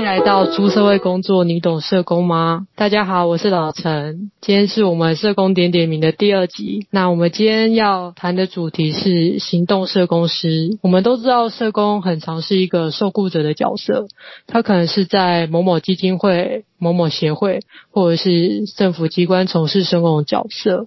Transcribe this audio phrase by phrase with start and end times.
[0.00, 2.66] 迎来到出社会工作，你懂社工吗？
[2.74, 6.86] 大家好，我是老陈，今天是我们社工点点名的第二集。
[6.90, 10.78] 那我们今天要谈的主题是行动社工师。
[10.80, 14.06] 我们都知道，社工很常是一个受雇者的角色，
[14.46, 17.60] 他可能是在某某基金会、某某协会，
[17.90, 20.86] 或者是政府机关从事社工的角色。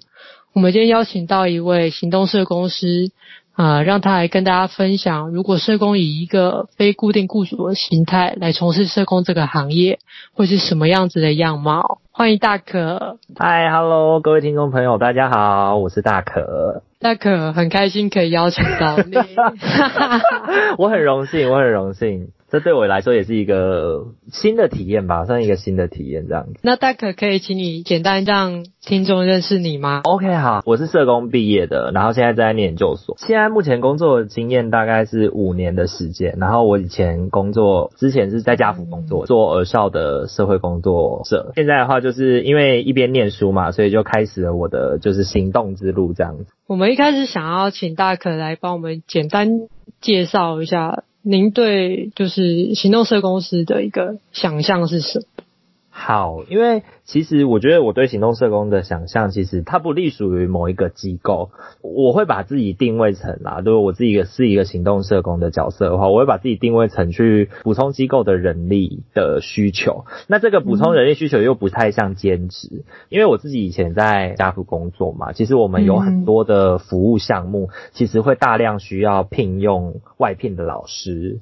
[0.53, 3.11] 我们今天邀请到一位行动社工师。
[3.55, 9.99] 啊、呃，让他来跟大家分享，如果社工以一个非固定雇主的形态来从事社工这个行业，
[10.33, 11.99] 会是什么样子的样貌？
[12.11, 13.19] 欢迎大可。
[13.37, 16.81] 嗨，Hello，各位听众朋友，大家好，我是大可。
[16.99, 19.15] 大可，很开心可以邀请到你。
[20.79, 22.29] 我很荣幸，我很荣幸。
[22.53, 26.59] 这对我来说也是一个新的体验吧，算一个新的体验这样子。
[26.61, 33.15] 那大可可以请你简单让听众认识你吗？OK，好，我是社工毕业的，然后现在在念研究所。
[33.17, 41.53] 现在目前工作的经验大概是五年的时间，然后我以前工作之前是在家福工作，做儿少的社会工作者。
[41.55, 46.45] 现在的话就是因为一边念书嘛，所以就开始了我的就是行动之路这样子。
[46.67, 49.49] 我们一开始想要请大可来帮我们简单
[50.01, 51.01] 介绍一下。
[51.25, 55.42] 您对就是行动社公司的一个想象是什么？
[56.05, 61.49] 好，因为其实我觉得我对行动社工的想象，其实它不隶属于某一个机构。
[61.81, 70.03] 我会把自己定位成啦，如果我自己是一个行动社工的角色的话，我会把自己定位成去补充机构的人力的需求。
[70.27, 81.39] 那这个补充人力需求又不太像兼职，因为我自己以前在家福工作嘛，其实我们有很多的服务项目，其实会大量需要聘用外聘的老师。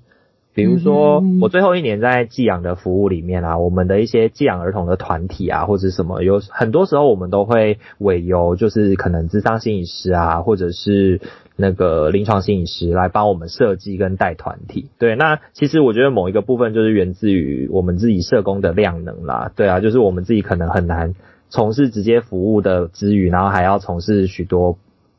[0.53, 11.21] 比如说，我最后一年在寄养的服务里面啊，我们的一些寄养儿童的团体啊，或者什么，有很多时候我们都会委由就是可能智商心理师啊，或者是
[11.55, 14.89] 那个临床心理师来帮我们设计跟带团体。
[14.99, 19.53] 对，那其实我觉得某一个部分就是源自于我们自己社工的量能啦。
[19.55, 21.15] 对啊，就是我们自己可能很难
[21.47, 24.77] 从事直接服务的之余，然后还要从事许多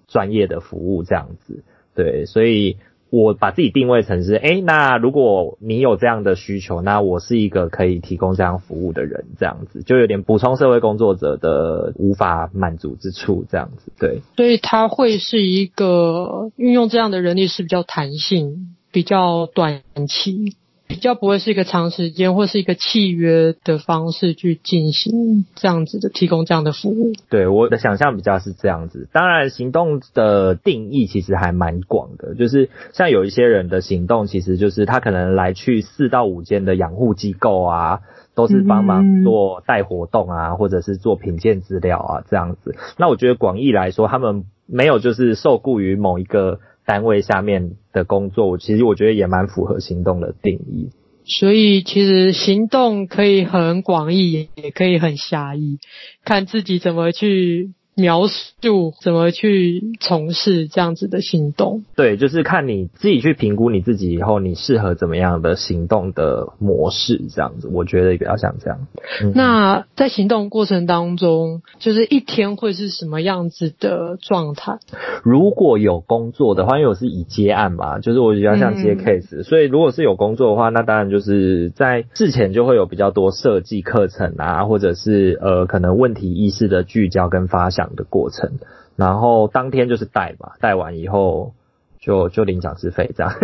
[0.09, 1.65] 专业的服务这样子。
[1.95, 2.77] 对，所以。
[3.13, 14.23] 我把自己定位成是，诶，那如果你有这样的需求，那我是一个可以提供这样服务的人，这样子就有点补充社会工作者的无法满足之处，这样子，对。
[14.35, 20.57] 所以它会是一个运用这样的人力是比较弹性、比较短期。
[20.93, 27.13] 比较不会是一个长时间或是一个契约的方式去进行这样子的提供这样的服务。
[27.31, 29.09] 对，我的想象比较是这样子。
[29.11, 38.01] 当然，行动的定义其实还蛮广的，就是像有一些人的行动，其实就是他可能来去四到五间的养护机构啊，
[38.35, 42.77] 都是帮忙做带活动啊，或者是做品鉴资料啊这样子。
[42.99, 46.61] 那我觉得广义来说，他们没有就是受雇于某一个。
[46.93, 50.91] 单位下面的工作，我其实我觉得也蛮符合行动的定义。
[51.25, 55.79] 所以其实行动可以很广义，也可以很狭义，
[56.23, 57.71] 看自己怎么去。
[57.95, 61.85] 描述怎么去从事这样子的行动？
[61.95, 68.87] 对，就是看你自己去评估你自己以后，你适合怎么样的行动的模式，这样子，我觉得比较像这样。
[69.23, 74.79] 嗯、那在行动过程当中，就是一天会是什么样子的状态？
[75.23, 87.82] 如果有工作的话，因为我是以接案嘛，就是我比较像接 case，嗯、所以如果是有工作的话，那当然就是在事前就会有比较多设计课程啊，或者是呃可能问题意识的聚焦跟发想。
[87.97, 88.59] 的过程，
[88.97, 91.55] 然后当天就是带嘛，带完以后
[92.01, 93.33] 就就领奖师费这样。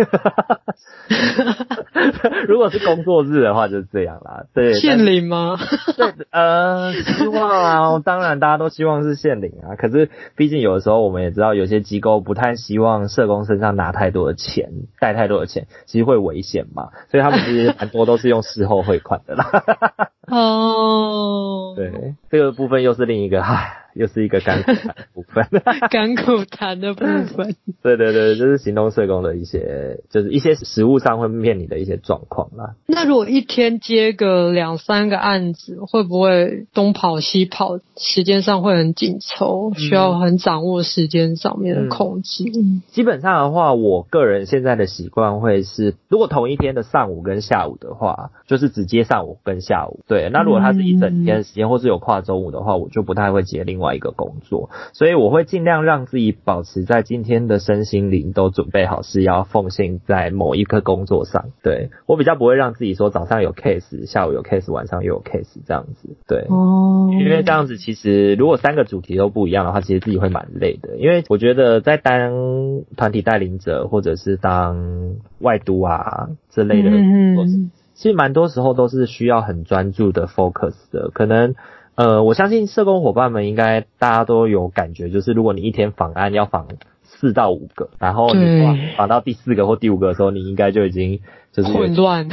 [2.47, 4.45] 如果是工作日的话，就是这样啦。
[4.53, 5.57] 对，现领吗？
[5.97, 9.75] 对，呃，希望啊，当然大家都希望是现领啊。
[9.75, 16.89] 可是毕竟有的时候我们也知道，有些机构不太希望社工身上拿太多的钱，带太多的钱，其实会危险嘛。
[17.09, 19.45] 所以他们其实很多都是用事后汇款的啦。
[20.29, 23.75] 哦，对，这个部分又是另一个唉。
[23.99, 25.45] 又是一个甘苦谈的部分，
[25.91, 27.53] 甘苦谈的部分。
[27.83, 32.75] 对对对，就是行动社工的一些，就是一些实务上会面临的一些状况啦。
[32.87, 42.45] 那如果一天接个两三个案子，会不会东跑西跑，时间上会很紧凑，需要很掌握时间上面的控制？
[42.45, 49.99] 嗯，基本上的话，我个人现在的习惯会是，如果同一天的上午跟下午的话，就是只接上午跟下午。
[50.07, 53.88] 对，那如果它是一整天的时间，或是有跨周五的话，我就不太会接另外。
[53.93, 61.45] 一个工作，所以我会尽量让自己保持在今天的身心灵都准备好，是要奉献在某一个工作上。
[61.63, 66.15] 对，我比较不会让自己说早上有 case，下午有 case，晚上又有 case 这样子。
[66.27, 70.97] 对，哦，因为这样子其实如果三个主题都不一样的话，其实自己会蛮累的。
[70.97, 76.89] 因为我觉得在当团体带领者或者是当外督啊之类的。
[76.89, 81.55] 嗯其实蛮多时候都是需要很专注的 focus 的，可能。
[81.99, 86.69] 呃，我相信社工伙伴们应该大家都有感觉，就是如果你一天访案要访
[87.03, 88.63] 四到五个，然后你
[88.95, 91.19] 访到第四个或第五个的时候，你应该就已经
[91.51, 92.27] 就是混乱，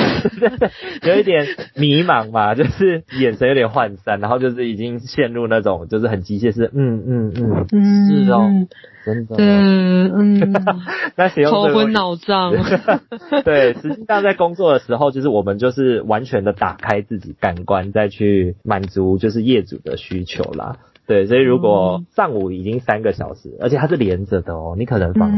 [1.02, 8.48] 有一点迷茫嘛， 就是眼神有点涣散，然后就是已经陷入那种就是很机械式，嗯嗯嗯，嗯是哦。
[9.04, 10.52] 真的，嗯，
[11.16, 12.52] 那使用头昏脑胀。
[13.44, 20.78] 对，实际上在工作的时候，就是我们就是完全的打开自己感官，再去满足就是业主的需求啦。
[21.06, 25.30] 对，所以如果上午已经三个小时，而且它是连着的哦，你可能放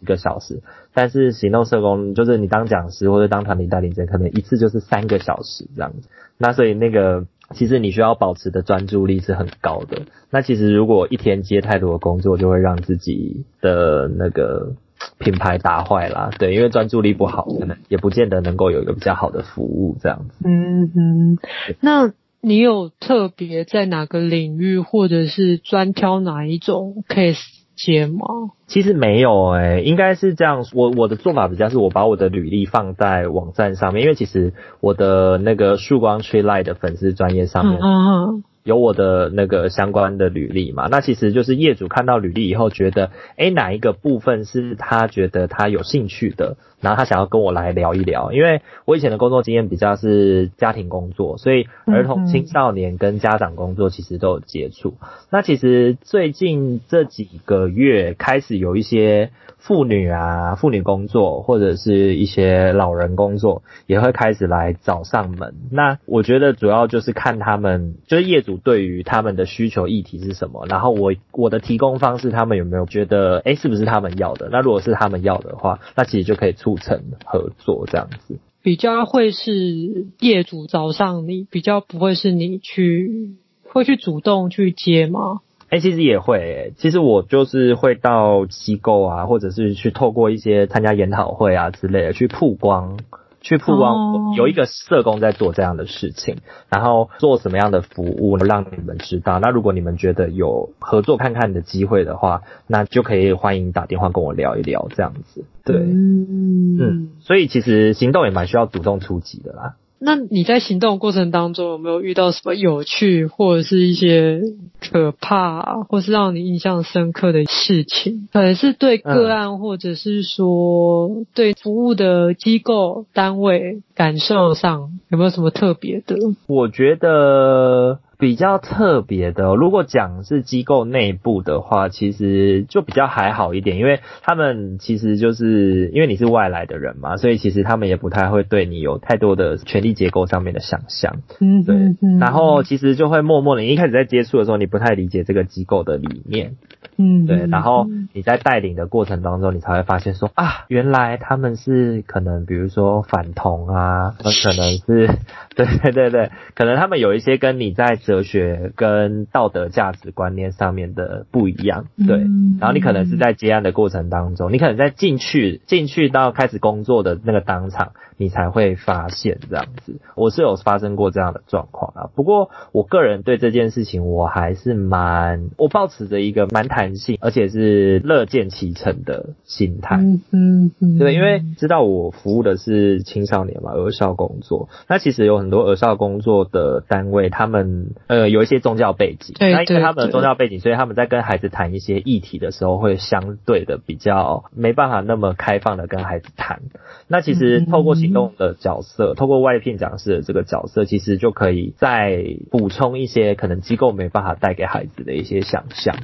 [0.00, 0.62] 一个小时，
[0.94, 6.08] 但是行动社工就是你当讲师或者当团体带领者，可能一次就是三个小时这样子。
[6.38, 7.26] 那所以那个。
[7.54, 10.02] 其实你需要保持的专注力是很高的。
[10.28, 14.74] 那其实如果一天接太多的工作，就会让自己的那个
[15.16, 16.28] 品牌打坏啦。
[16.38, 20.46] 对，因为专注力不好，可能也不见得能够有一个比较好的服务这样子。
[20.46, 21.38] 嗯哼。
[21.80, 27.42] 那你有特别在哪个领域，或者是专挑哪一种 case
[27.76, 28.24] 接吗？
[28.66, 30.64] 其实没有诶、欸，应该是这样。
[30.72, 37.78] 我我的做法比较是我把我的履历放在网站上面，因为其实我的那个曙光 Tree Light 的粉丝专业上面。
[37.80, 40.88] 嗯有我的那个相关的履历嘛？
[40.90, 48.30] 那其实就是业主看到履历以后，觉得诶哪一个部分是他觉得他有兴趣的，然后他想要跟我来聊一聊。
[48.32, 54.92] 因为我以前的工作经验比较是家庭工作，所以儿童、青少年跟家长工作其实都有接触。
[55.30, 59.30] 那其实最近这几个月开始有一些。
[59.68, 65.54] 妇女啊，妇女工作或者是一些老人工作也会开始来找上门。
[65.70, 74.48] 那我觉得主要就是看他们，就是业主对于他们的需求议题是什么，然后我我的提供方式，他们有没有觉得，诶，是不是他们要的？
[74.50, 78.38] 那如果是他们要的话，那其实就可以促成合作这样子。
[78.62, 85.40] 比较会是业主找上你，比较不会是你去会去主动去接吗？
[85.70, 92.98] 哎、欸，其实也会、欸，其实我就是会到机构啊，或者是去透过一些参加研讨会啊之类的去曝光，
[93.42, 96.38] 去曝光有一个社工在做这样的事情，
[96.70, 99.38] 然后做什么样的服务让你们知道。
[99.40, 105.44] 那如果你们觉得有合作看看的机会的话，那就可以欢迎打电话跟我聊一聊这样子。
[105.66, 109.74] 对，嗯，嗯，所以其实行动也蛮需要主动出击的啦。
[110.00, 114.40] 那你在行动过程当中有没有遇到什么有趣或者是一些
[114.80, 118.28] 可怕或是让你印象深刻的事情？
[118.32, 126.16] 可能是对个案，或者是说对服务的机构单位感受上有没有什么特别的？
[126.46, 128.00] 我觉得。
[128.18, 141.18] 比较特别的，如果讲是机构内部的话，其实就比较还好一点，因为他们其实就是因为你是外来的人嘛，所以其实他们也不太会对你有太多的权力结构上面的想象。
[141.38, 141.76] 嗯，对。
[142.18, 146.56] 然后其实就会默默的，你一开始在接触的时候，你不太理解这个机构的理念。
[146.96, 147.46] 嗯，对。
[147.46, 155.06] 然后你在带领的过程当中，你才会发现说啊，原来他们是可能比如说反同啊，可能是
[155.54, 157.96] 对对对对，可能他们有一些跟你在。
[158.08, 162.16] 哲学跟道德价值观念上面的不一样，对。
[162.58, 170.00] 然后你可能是在接案的过程当中，你可能在进去进去到开始工作的那个当场，你才会发现这样子。
[170.14, 172.10] 我是有发生过这样的状况啊。
[172.14, 179.96] 不过我个人对这件事情我还是蛮，我抱持着一个蛮弹性，而且是乐见其成的心态。
[179.96, 184.68] 嗯嗯，对，因为知道我服务的是青少年嘛，儿少工作。
[184.88, 187.94] 那其实有很多儿少工作的单位，他们。
[188.08, 196.62] 呃，有一些宗教背景，对，那因为他们的宗教背景，所以他们在跟孩子谈一些议题的时候，会相对的比较没办法那么开放的跟孩子谈。
[197.06, 205.96] 那其实透过行动的角色，嗯、透过外聘讲师的这个角色，其实就可以再补充一些可能机构没办法带给孩子的一些想象。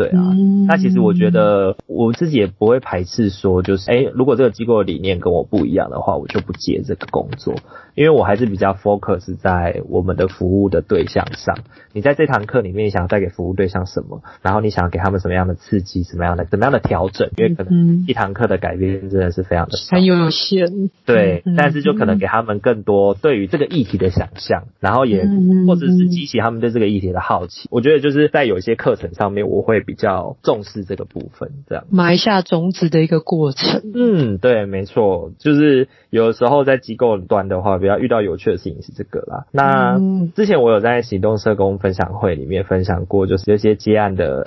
[0.00, 0.32] 对啊，
[0.66, 7.54] 那其实我觉得我自己也不会排斥说，就是哎，如果这个机构的理念跟我不一样的话，我就不接这个工作，
[7.94, 11.58] 因为我还是比较 focus 在我们的服务的对象上。
[11.92, 25.28] 你在这堂课里面想要带给服务对象什么，然后你想要给他们什么样的刺激，什么样的怎么样的调整，因为可能一堂课的改变真的是非常的很有限，对，但是就可能给他们更多对于这个议题的想象，然后也
[25.66, 27.68] 或者是激起他们对这个议题的好奇。
[27.70, 29.84] 我觉得就是在有一些课程上面，我会。
[29.90, 33.82] 比较重视这个部分，这样埋下种子的一个过程。
[33.92, 39.46] 嗯，对，没错，就是有的时候在机构端的话，比较遇到有趣的事情是这个啦。
[39.50, 44.46] 那、嗯、之前我有在行动社工分享会里面分享过，就是有些接案的，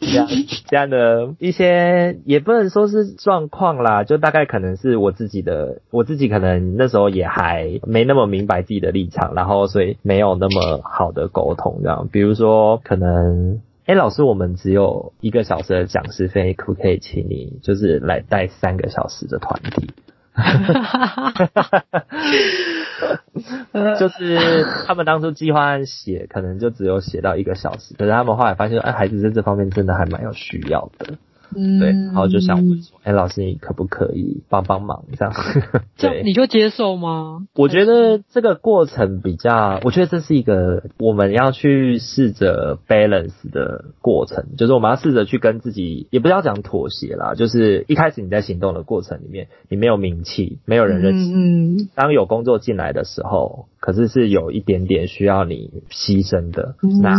[0.00, 0.28] 这样
[0.68, 13.60] 这样的一些也不能说是状况啦，就大概可能是我自己的，我自己可能那时候也还没那么明白自己的立场，然后所以没有那么好的沟通，这样，比如说可能。
[13.90, 19.90] 哎，老师，我们只有一个小时的讲师费，可不可以请你就是来带三个小时的团体？
[23.98, 31.14] 就是他们当初计划案写，可能就只有写到一个小时，可是他们后来发现，哎，孩子在这方面真的还蛮有需要的。
[31.56, 35.34] 嗯，对，然后就想问说，哎，老师，你可不可以帮帮忙这样？
[35.96, 37.46] 这样你就接受吗？
[37.54, 57.16] 我觉得这个过程比较，我觉得这是一个我们要去试着 balance 的过程，就是我们要试着去跟自己，也不要讲妥协啦，就是一开始你在行动的过程里面，你没有名气，没有人认识，嗯，当有工作进来的时候，可是是有一点点需要你牺牲的，那，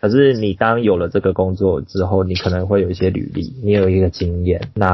[0.00, 3.52] 可是你当有了这个工作之后，你可能会有一些履历。
[3.64, 4.91] 你有一个经验，那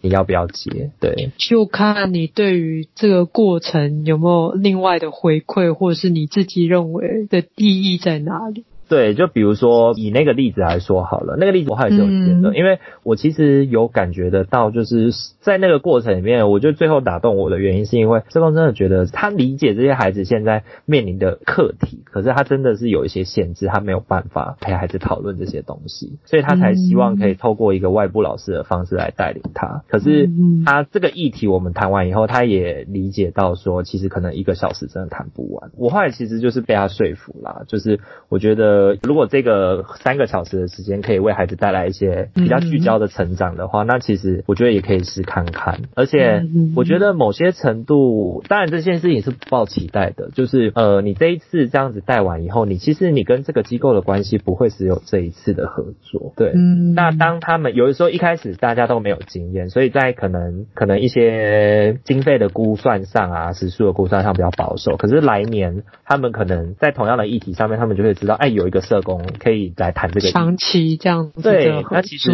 [0.00, 0.90] 你要不要接？
[0.98, 8.64] 对，就看你对于这个过程有没有另外的回馈，或者是你自己认为的意义在哪里。
[8.90, 29.84] 对，就比如说以那个例子来说好了，那个例子我还是有觉得，嗯、因为我其实有感觉得到，就是在那个过程里面，我觉得最后打动我的原因，是因为社工真的觉得他理解这些孩子现在面临的课题，可是他真的是有一些限制，他没有办法陪孩子讨论这些东西，所以他才希望可以透过一个外部老师的方式来带领他。
[29.86, 30.28] 可是
[30.66, 35.70] 他这个议题我们谈完以后，他也理解到说，其实可能一个小时真的谈不完。
[35.76, 38.79] 我后来其实就是被他说服啦，就是我觉得。
[38.80, 45.82] 呃，如果这个三个小时的时间可以为孩子带来一些比较聚焦的成长的话，嗯、那其实我觉得也可以试看看。
[45.94, 46.44] 而且
[46.74, 56.32] 我觉得某些程度，当然这件事情是不抱期待的，就是呃，你这一次这样子带完以后，你其实你跟这个机构的关系不会只有这一次的合作。
[56.36, 64.96] 对，嗯、那当他们有的时候一开始大家都没有经验，所以在可能可能一些经费的估算上啊，时数的估算上比较保守。
[64.96, 68.69] 可是来年他们可能在同样的议题上面，他们就会知道，哎，有。
[68.70, 72.30] 一个社工可以来谈这个长期这样子，对，那其实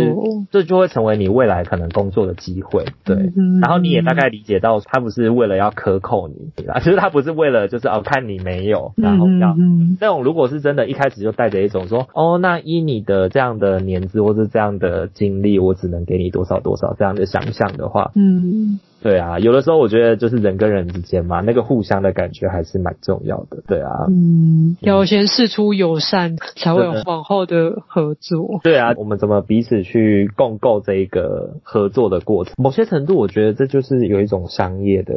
[0.50, 3.16] 这就会成为你未来可能工作的机会，对。
[3.16, 6.78] 嗯、然后你也大概理解到，他不是为了要克扣你，对吧？
[6.80, 18.78] 其实他不是为了就是哦看你没有，然后要、嗯、那种如果是真的一开始就带着一种说哦，那依你的这样的年资或是这样的经历，我只能给你多少多少这样的想象的话，嗯。
[19.06, 23.62] 对啊，有的时候我觉得就是人跟人之间嘛，那个互相的感觉还是蛮重要的。
[23.68, 28.58] 对啊，嗯，要先事出友善，才会有往后的合作。
[28.64, 32.54] 对啊，我们怎么彼此去共构这一个合作的过程？
[32.58, 35.14] 某些程度，我觉得这就是有一种商业的，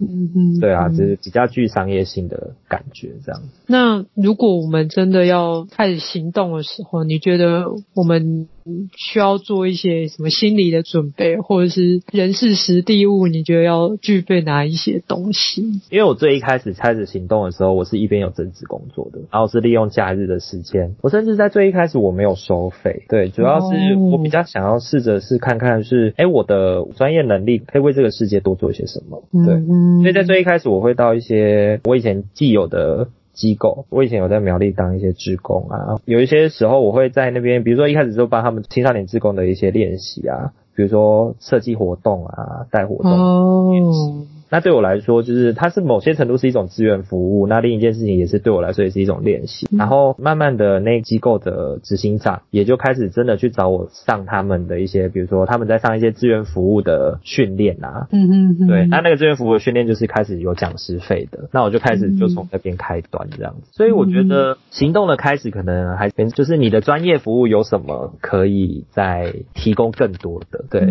[0.00, 3.42] 嗯嗯，对啊，就是比较具商业性的感觉这样。
[3.66, 8.46] 那如果我们真的要开始行动的时候，你觉得我们？
[8.96, 13.26] 需要做一些什么心理的准备，或者是人事实地物？
[13.26, 15.62] 你觉得要具备哪一些东西？
[15.90, 20.96] 因为我最一开始开始行动的时候，我是一边有正职工作的，然后是利用假日的时间。
[21.02, 29.64] 我甚至在最一开始我没有收费，对，主要是我比较想要试着是看看是，哎，我的专业能力可以为这个世界多做一些什么，对。
[30.02, 33.08] 所以在最一开始，我会到一些我以前既有的。
[33.36, 43.12] 机构，我以前有在苗栗当一些志工啊，有一些时候我会在那边，比如说一开始就帮他们青少年志工的一些练习啊，比如说设计活动啊，带活动。
[43.12, 44.26] 哦。
[44.48, 47.46] 那对我来说，就是它是某些程度是一种志愿服务。
[47.46, 49.66] 那另一件事情也是对我来说也是一种练习。
[49.76, 58.06] 然后慢慢的，那机构的执行长也就开始真的去找我上他们的一些，比如说他们在上一些志愿服务的训练啊。
[58.12, 58.66] 嗯嗯嗯。
[58.68, 61.48] 对，那那个志愿服务的训练就是开始有讲师费的。
[61.52, 63.70] 那我就开始就从那边开端这样子。
[63.72, 70.64] 所以我觉得行动的开始可能还就是你的专业服务有什么可以再提供更多的。
[70.70, 70.82] 对，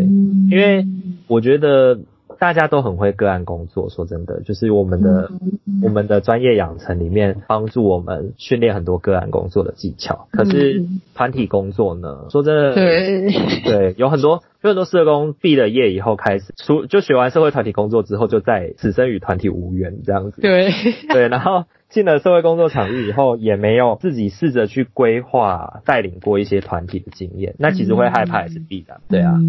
[0.52, 0.86] 因为
[1.28, 2.00] 我觉得。
[2.39, 10.27] 大家都很会个案工作，说真的，就是我们的、嗯、我们的专业养成里面帮助我们训练很多个案工作的技巧。
[10.32, 12.27] 可是团体工作呢？
[12.30, 13.32] 说真的，对
[13.63, 14.44] 对，有很多。
[14.62, 20.42] 有很多社工毕了业以后开始，出就学完社会团体工作之后，就在此生与团体无缘这样子。
[20.42, 20.72] 对
[21.10, 21.65] 对，然后。
[21.96, 29.40] 进了社会工作场域以后，也没有自己试着去规划带领过一些团体的经验，那其实会害怕也是必然，对啊。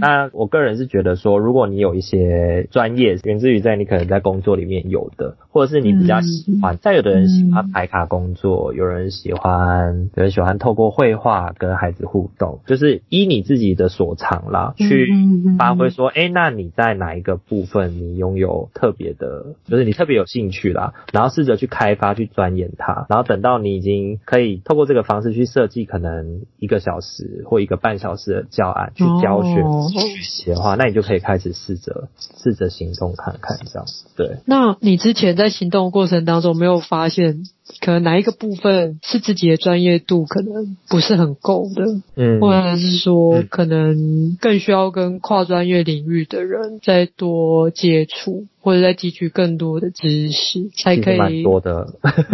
[0.00, 15.08] 那我个人是觉得说，如果你有一些专业源自于在你可能在工作里面有的，或者是你比较喜欢，但有的人喜欢排卡工作，有人喜欢，有人喜欢透过绘画跟孩子互动，就是依你自己的所长啦，去
[15.56, 21.83] 发挥说，哎，那你在哪一个部分你拥有特别的，就是你特别有兴趣啦，然后试着去开。
[21.84, 29.62] 开发去钻研它，然后等到你已经可以透过这个方式去设计可能一个小时或一个半小时的教案去教学
[29.92, 32.08] 学习的话，那你就可以开始试着
[32.42, 33.86] 试着行动看看这样。
[34.16, 37.42] 对，那你之前在行动过程当中没有发现？
[37.80, 51.16] 可能哪一个部分是自己的专业度可能不是很够的，嗯，或者是说可能更需要跟跨专业领域的人再多接触，或者再汲取更多的知识，才可以。
[51.16, 51.86] 蛮多的，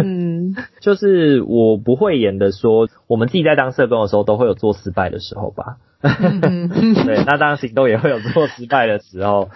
[0.03, 5.77] 嗯， 就是我不会演的说，我们自己在当社工的时候都会有做失败的时候吧。
[7.05, 9.49] 对，那当然行动也会有做失败的时候，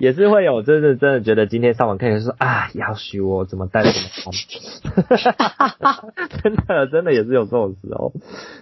[0.00, 4.32] 也是会有真的真的觉得今天上网课就说啊，要许我怎么带怎么
[5.80, 6.08] 好，
[6.42, 8.12] 真的真的也是有这种时候，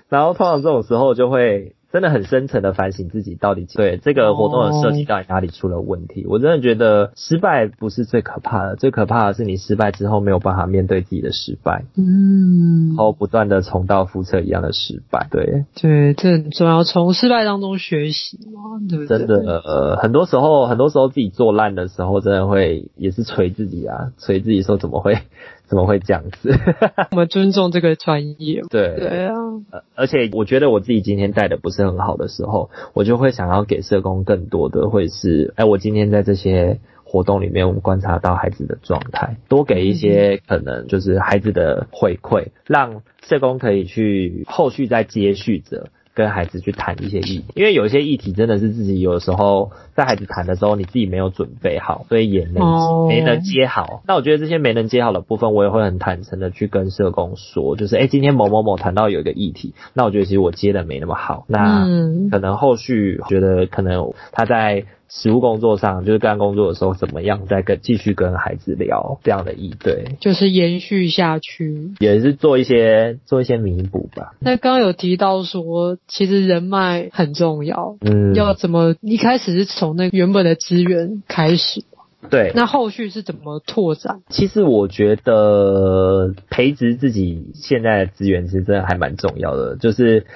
[0.09, 1.75] 然后通常这种时候就会。
[1.95, 6.27] 真的很深层的反省自己到底对这个活动的设计到底哪里出了问题。
[6.29, 15.29] 我真的觉得失败不是最可怕的，最可怕的是你失败之后没有办法面对自己的失败，嗯，然后不断的重蹈覆辙一样的失败。
[15.31, 19.19] 对，对，这很重要，从失败当中学习嘛，对不对？
[19.19, 25.19] 真的，呃，很多时候，很多时候自己做烂的时候，真的会也是捶自己啊，捶自己说怎么会。
[25.67, 26.53] 怎么会这样子？
[27.13, 28.63] 我们尊重这个专业。
[28.71, 29.35] 对对啊，
[29.95, 45.89] 而且我觉得我自己今天带的不是很好的时候，我就会想要给社工更多的，会是，哎，我今天在这些活动里面，我们观察到孩子的状态，多给一些可能就是孩子的回馈，让社工可以去后续再接续着。
[46.15, 52.61] 跟孩子去谈一些议题，因为有一些议题真的是自己有的时候在孩子谈的时候，你自己没有准备好，所以也没
[53.09, 54.03] 没能接好。
[54.07, 61.85] 那我觉得这些没能接好的部分，我也会很坦诚的去跟社工说，就是诶，今天某某某谈到有一个议题，那我觉得其实我接的没那么好，那
[62.31, 64.85] 可能后续觉得可能他在。
[65.09, 74.35] 实务工作上，就是干工作的时候怎么样，再跟继续跟孩子聊这样的议对，就是延续下去，也是做一些做一些弥补吧。
[74.41, 81.85] 那刚刚有提到说，其实人脉很重要，嗯，要怎么一开始是从那原本的资源开始，
[82.31, 84.23] 对，那后续是怎么拓展？
[84.31, 90.27] 其实我觉得培植自己现在的资源，其实真的还蛮重要的，就是。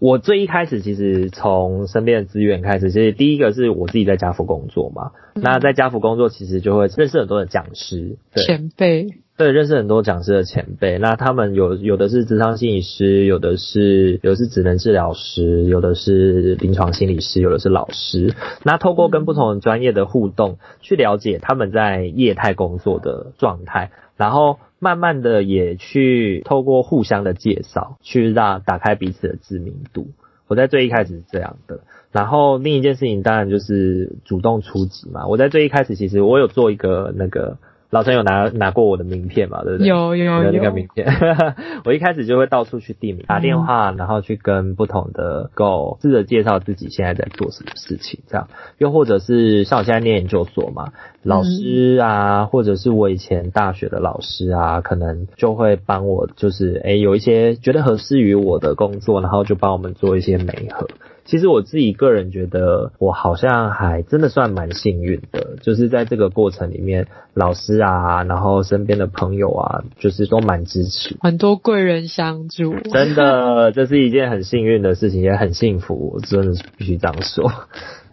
[0.00, 5.10] 我最一开始其实从身边的资源开始，其实第一个是我自己在家福工作嘛。
[5.34, 10.98] 嗯、那在家福工作，其实就会认识很多的讲师，对前辈，对，认识很多讲师的前辈。
[10.98, 18.34] 那他们有有的是咨商心理师，有的是有的是职能治疗师，有的是临床心理师，有的是老师。
[18.62, 24.58] 那透过跟不同的专业的互动，嗯、去了解他们在业态工作的状态，然后。
[24.80, 30.12] 慢慢的也去透过互相的介绍，去让打开彼此的知名度。
[30.46, 31.80] 我在最一开始是这样的，
[32.12, 35.26] 然后另一件事情当然就是主动出击嘛。
[35.26, 37.58] 我在最一开始其实我有做一个那个。
[37.90, 39.62] 老陈有拿拿过我的名片嘛？
[39.64, 39.88] 对不对？
[39.88, 41.06] 有有有，有那个名片。
[41.86, 48.48] 我一开始就会到处去递名，打电话，然后去跟不同的 Go 试着介绍自己现在在做什么事情，这样。
[48.76, 60.88] 又或者是像我现在念研究所嘛，老师啊，或者是我以前大学的老师啊，可能就会帮我，就是诶、欸、有一些觉得合适于我的工作，然后就帮我们做一些媒合。
[61.28, 77.52] 其实我自己个人觉得，我好像还真的算蛮幸运的，就是在这个过程里面，老师啊，然后身边的朋友啊，就是都蛮支持，很多贵人相助，真的，这是一件很幸运的事情，也很幸福，我真的是必须这样说。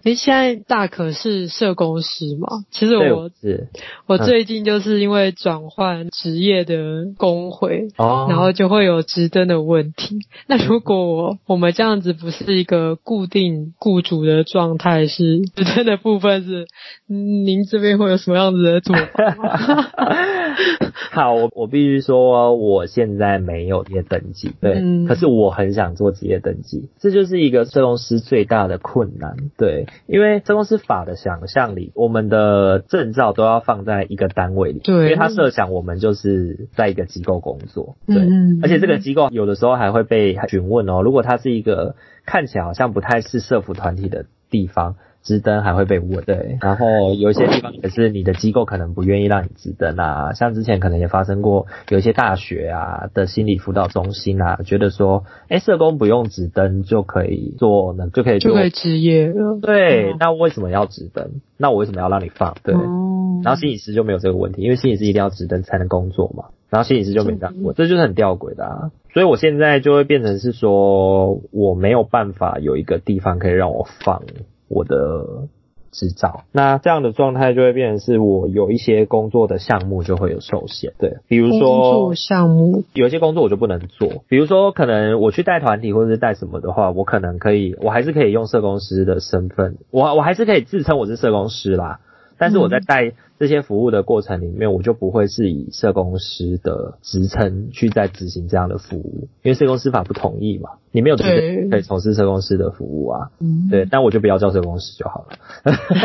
[0.05, 2.47] 诶，现在大可是社工师嘛？
[2.69, 3.69] 其实我是
[4.05, 10.19] 我最近就是因为转换职业的工会，哦，然后就会有职登的问题。
[10.45, 16.67] 那如果我我们这样子不是一个固定雇主的状态，是职登的部分是，
[17.07, 19.89] 您这边会有什么样子的做法吗？
[21.11, 44.95] 好，我我必须说，我现在没有职业登记，对，嗯、可是我很想做职业登记，这就是一个社工师最大的困难，对，因为社工师法的想象里，我们的证照都要放在一个单位里，对，因为他设想我们就是在一个机构工作，对，嗯、而且这个机构有的时候还会被询问哦，如果他是一个看起来好像不太是社服团体的地方。
[45.25, 59.33] 直登还会被问，对，然后有一些地方也是你的机构可能不愿意让你直登啊，像之前可能也发生过，有一些大学啊的心理辅导中心啊，觉得说，哎，社工不用直登就可以做呢，就可以做就可以执业，
[59.63, 61.41] 对，嗯、那为什么要直登？
[61.57, 62.55] 那我为什么要让你放？
[62.63, 74.21] 对，嗯、然后心理师就没有这个问题，因为心理师一定要直登才能工作嘛，然后心理师就没这样问，这就是很吊诡的啊，所以我现在就会变成是说，我没有办法有一个地方可以让我放。
[74.67, 75.47] 我的
[75.91, 91.99] 执照，那这样的状态就会变成是我有一些工作的项目就会有受限，对，比如说工作项目，有一些工作我就不能做，比如说可能我去带团体或者是带什么的话，我可能可以，我还是可以用社工师的身份，我我还是可以自称我是社工师啦。
[92.37, 103.31] 但是我在带这些服务的过程里面，我就不会是以社工师的职称去在执行这样的服务，因为社工师法不同意嘛，你没有资格可以从事社工师的服务啊。
[103.69, 105.37] 对，但我就不要叫社工师就好了，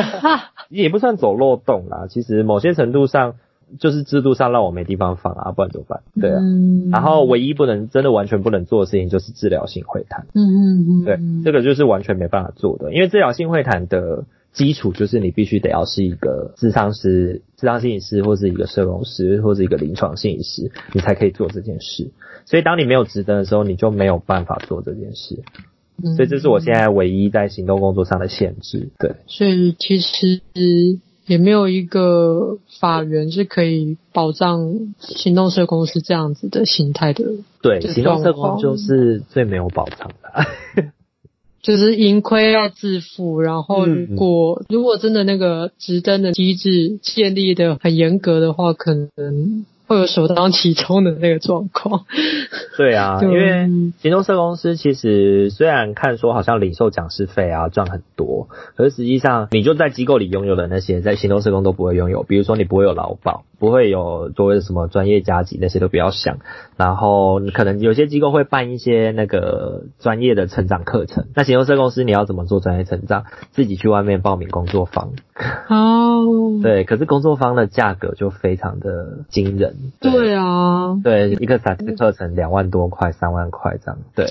[0.68, 2.06] 也不算走漏洞啦。
[2.08, 3.34] 其实某些程度上
[3.78, 6.00] 就是制度上让我没地方放啊，不然怎么办？
[6.20, 6.40] 对啊。
[6.90, 10.26] 然后唯一不能真的完全不能做的事情就是治疗性会谈。
[10.34, 11.04] 嗯嗯嗯。
[11.04, 14.24] 对，这个就是完全没办法做的，因为治疗性会谈的。
[14.52, 22.10] 基础就是你必须得要是一个智商师、智商心理师，或是一个社工师，或是一个临床心理师，你才可以做这件事。
[22.46, 25.42] 所以当你没有职登的时候，你就没有办法做这件事。
[26.16, 28.88] 所以这是我现在唯一在行动工作上的限制。
[28.98, 30.40] 对，所以其实
[31.26, 37.24] 也没有一个法源是可以保障行动社工是这样子的形态的。
[37.62, 40.90] 对，行动社工就是最没有保障的。
[41.62, 52.04] 就是盈亏要自负，然后如果、嗯、如果真的那个直登的机制建立的很严格的话，可能会有首当其冲的那个状况。
[52.78, 53.68] 对啊，因为
[54.00, 63.44] 行动社公司其实虽然看说好像领受讲师费啊赚很多，可是实际上你就在机构里拥有的那些，在行动社工都不会拥有，比如说你不会有劳保。
[63.60, 66.38] 不会有所谓的什么专业加级，那些都不要想。
[66.80, 71.26] 然后可能有些机构会办一些那个专业的成长课程。
[71.34, 73.26] 那行动社公司你要怎么做专业成长？
[73.50, 75.12] 自己去外面报名工作坊。
[75.68, 76.24] 哦。
[76.24, 76.62] Oh.
[76.64, 79.76] 对，可是工作坊的价格就非常的惊人。
[80.00, 80.98] 对，对啊。
[81.04, 83.98] 对，一个三次课程两万多块、三万块这样。
[84.14, 84.26] 对。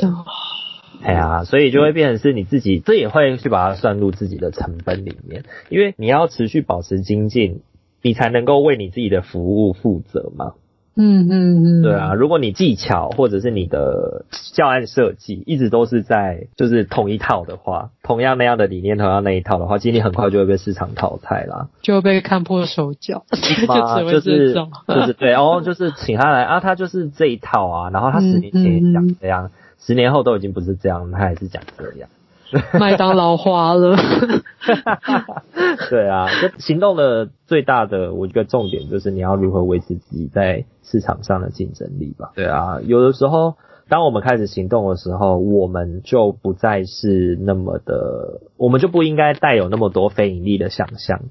[1.04, 7.62] 哎呀，所以就会变成是你自己，这也会去把它算入自己的成本里面，因为你要持续保持精进。
[8.02, 10.54] 你才能够为你自己的服务负责嘛？
[11.02, 32.10] 嗯嗯嗯，对啊，如果你技巧或者是你的教案设计一直都是在就是同一套的话，同样那样的理念，同样那一套的话，其实你很快就会被市场淘汰啦，就会被看破手脚， 就，就是就是对，然后就是请他来啊，他就是这一套啊，然后他十年前也讲这样，嗯嗯、十年后都已经不是这样，他还是讲这样。
[32.80, 33.96] 麦当劳花了，
[35.90, 42.32] 对啊，这行动的最大的我觉得重点就是你要如何维持自己在市场上的竞争力吧。
[42.36, 43.56] 对啊，有的时候
[43.88, 51.22] 当我们开始行动的时候，我们就不再是那么的，我们就不应该带有那么多非盈利的想象。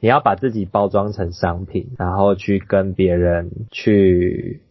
[0.00, 4.62] 你要把自己包装成商品，然后去跟别人去。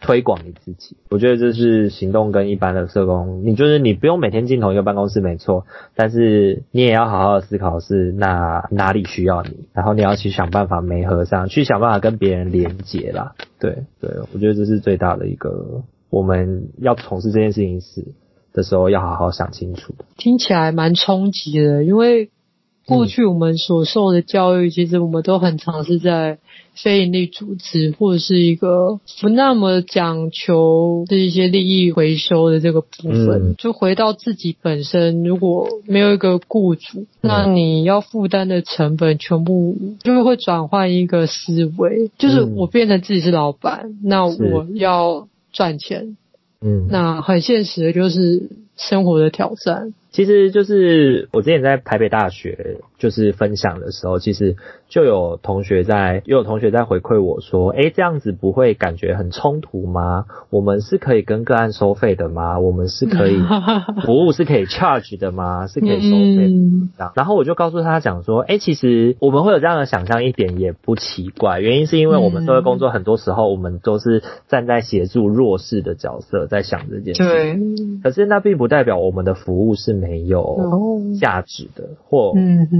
[0.00, 13.34] 推广你自己，我觉得这是行动跟一般的社工，你就是你不用每天进同一个办公室，没错，但是你也要好好的思考是那哪里需要你，然后你要去想办法媒合上，去想办法跟别人连接啦。
[13.58, 18.04] 对对，我觉得这是最大的一个我们要从事这件事情时
[18.52, 19.94] 的时候要好好想清楚。
[20.16, 22.30] 听起来蛮冲击的，因为
[22.86, 26.38] 过去我们所受的教育，其实我们都很常是在。
[26.78, 46.18] 非营利组织或者是一个不那么讲求这一些利益回收的这个部分，嗯、就回到自己本身，如果没有一个雇主，嗯、那你要负担的成本全部就会转换一个思维，就是我变成自己是老板，嗯、那我要赚钱，
[46.60, 49.94] 嗯，那很现实的就是生活的挑战。
[50.16, 54.56] 其实就是我之前在台北大学就是分享的时候，其实
[54.88, 60.24] 就有同学在，又有同学在回馈我说，诶，这样子不会感觉很冲突吗？
[60.48, 62.56] 我们是可以跟个案收费的吗？
[62.64, 63.38] 我们是可以
[64.06, 65.66] 服务是可以 charge 的吗？
[65.66, 66.48] 是可以收费
[66.96, 67.12] 的。
[67.14, 77.22] 然后我就告诉他讲说，诶，其实我们会有这样的想象一点也不奇怪，原因是因为我们社会工作很多时候我们都是站在协助弱势的角色在想这件事。
[77.22, 77.58] 对。
[78.02, 82.32] 可是那并不代表我们的服务是没有价值的，或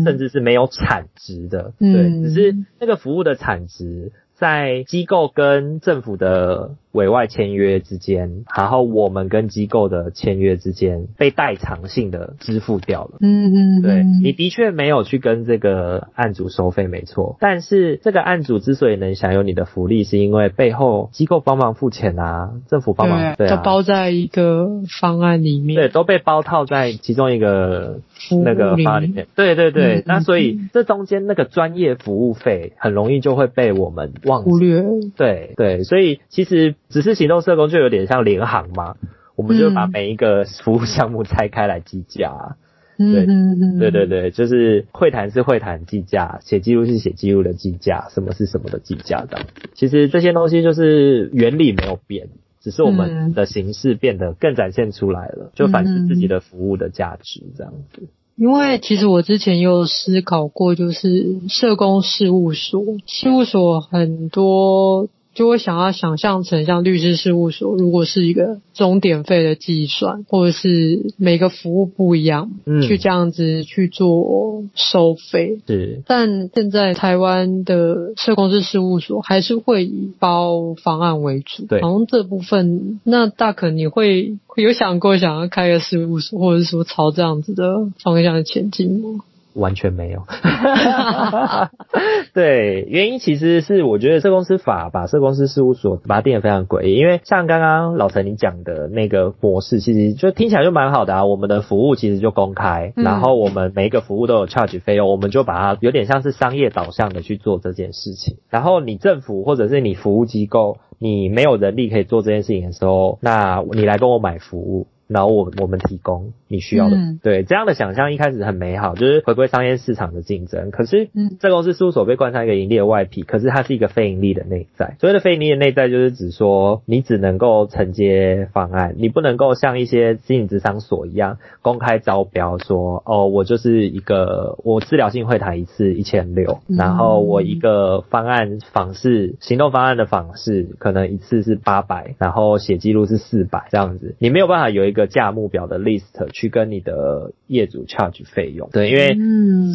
[0.04, 1.72] 甚至是没有产值的。
[1.78, 6.76] 对，只是那个服务的产值在机构跟政府的。
[6.96, 13.18] 委外签约之间，然后我们跟机构的签约之间被代偿性的支付掉了。
[13.20, 17.36] 嗯嗯，对，你的确没有去跟这个案主收费，没错。
[17.38, 24.66] 但是这个案主之所以能享有你的福利，是因为背后机构帮忙付钱啊，政府帮忙，对，都包在一个
[24.98, 28.00] 方案里面，对，都被包套在其中一个
[28.44, 29.26] 那个方案里面。
[29.34, 34.12] 对对对，那所以这中间那个专业服务费很容易就会被我们。
[34.44, 34.84] 忽略。
[35.16, 36.74] 对对，所以其实。
[36.88, 38.94] 只是行动社工就有点像联行嘛，
[39.34, 42.56] 我们就把每一个服务项目拆开来计价。
[42.96, 49.46] 嗯、对，嗯、对对对，就是会谈是会谈计价，写记录是写记录的计价，什么是什么的计价这样。
[49.74, 52.28] 其实这些东西就是原理没有变，
[52.66, 58.08] 只是我们的形式变得更展现出来了，就反思自己的服务的价值这样子。
[58.34, 65.08] 因为其实我之前有思考过，就是社工事务所，事务所很多。
[65.36, 75.58] 就会想要想象成像律师事务所，如果是一个钟点费的计算，或者是每个服务不一样，嗯，去这样子去做收费。
[75.66, 81.66] 是，但现在台湾的社工师事务所还是会以包方案为主。
[81.66, 89.20] 对，好像这部分，那大可你会有想过想要开个事务所，或者是说朝这样子的方向前进吗？
[89.56, 90.22] 完全没有，
[92.34, 101.24] 对，原因其实是我觉得社公司法把社公司事务所把它定得非常诡异，因为像刚刚老陈你讲的那个模式，其实就听起来就蛮好的啊。
[101.24, 108.36] 我们的服务其实就公开，然后我们每一个服务都有 charge 费用，我们就把它有点像是商业导向的去做这件事情。
[108.50, 114.86] 然后你政府或者是你服务机构，你没有人力可以做这件事情的时候，那你来跟我买服务。
[115.08, 120.70] 然后我我们提供你需要的，嗯、对这样的想象一开始很美好，就是回归商业市场的竞争。
[120.70, 124.96] 可是，嗯，这公司事务所被冠上一个盈利的外皮，可是它是一个非盈利的内在。
[124.98, 144.86] 所谓的非盈利的内在，就是指说你只能够承接方案，你不能够像一些心理咨商所一样公开招标说，哦，我就是一个我治疗性会谈一次一千六，然后我一个方案访视行动方案的访视可能一次是八百，然后写记录是四百这样子，你没有办法有。
[144.86, 146.04] 一个价目表的 list
[146.36, 149.16] 去跟你的业主 charge 费用，对，因为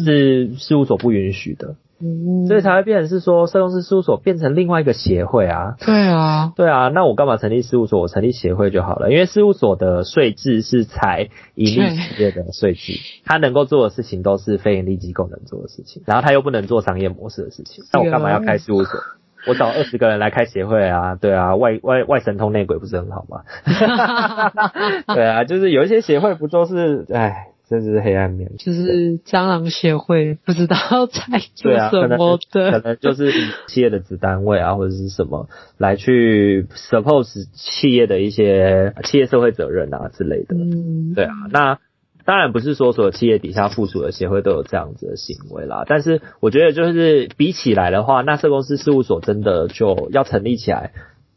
[0.04, 8.00] 是事务所不允许的，嗯，所以才会变成是说，社工师事务所变成另外一个协会啊，对啊，对啊，那我干嘛成立事务所？
[8.00, 12.92] 我成立协会就好了，因为事务所的税制是采盈利企业的税制，
[13.24, 19.00] 他能够做的事情都是非盈利机构能做的事情，然后他又不能做商业模式的事情，那我干嘛要开事务所？
[19.46, 23.42] 我找二十个人来开协会啊， 对啊，外外外神通内鬼不是很好吗？
[25.14, 28.52] 对啊，就是有一些协会不都是，哎，真是黑暗面。
[28.58, 30.76] 就是蟑螂协会，不知道
[31.06, 33.32] 在做什么的，可能，可能就是
[33.68, 40.54] 企业的子单位啊，或者是什么来去 suppose 企业的一些企业社会责任啊之类的。
[40.56, 41.78] 嗯，对啊，那。
[42.24, 50.92] 当然不是说所有企业底下附属的协会都有这样子的行为啦，但是我觉得就是比起来的话，那社公司事务所真的就要成立起来。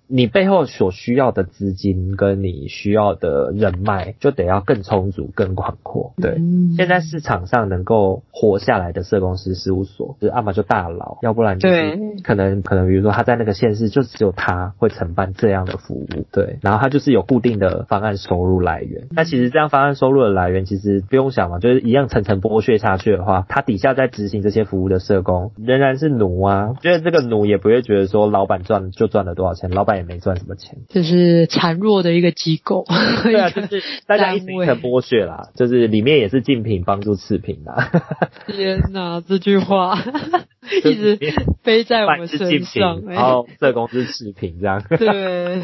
[0.08, 6.14] 你背后所需要的资金跟你需要的人脉，就得要更充足、更广阔。
[6.18, 16.08] 对，嗯、现在市场上能够活下来的社工师事务所，就是要么就大佬，要不然就是可能可能比如说他在那个县市就只有他会承办这样的服务。
[16.32, 19.08] 对，然后他就是有固定的方案收入来源。
[19.10, 26.74] 那其实这样方案收入的来源，其实不用想嘛，就是一样层层剥削下去的话，他底下在执行这些服务的社工仍然是奴啊。
[26.80, 29.95] 觉得这个奴也不会觉得说老板赚就赚了多少钱，老板。
[29.96, 32.86] 也没赚什么钱，就是孱弱的一个机构。
[33.24, 37.92] 对啊，就是大家一直在剥削啦，就是里面也是竞品帮助次品啦。
[38.48, 39.98] 天哪，这句话
[40.84, 41.20] 一直
[41.64, 43.02] 背在我们身上。
[43.06, 44.84] 然后这公司次品这样。
[44.90, 45.62] 对。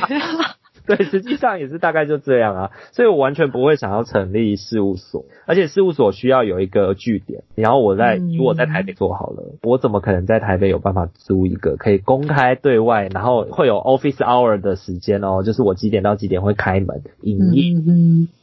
[0.88, 17.74] 对，实际上也是大概就这样啊，所以我完全不会想要成立事务所，而且事务所需要有一个据点，然后我在如果在台北做好了，我怎么可能在台北有办法租一个可以公开对外，然后会有 office hour 的时间哦，就是我几点到几点会开门营业，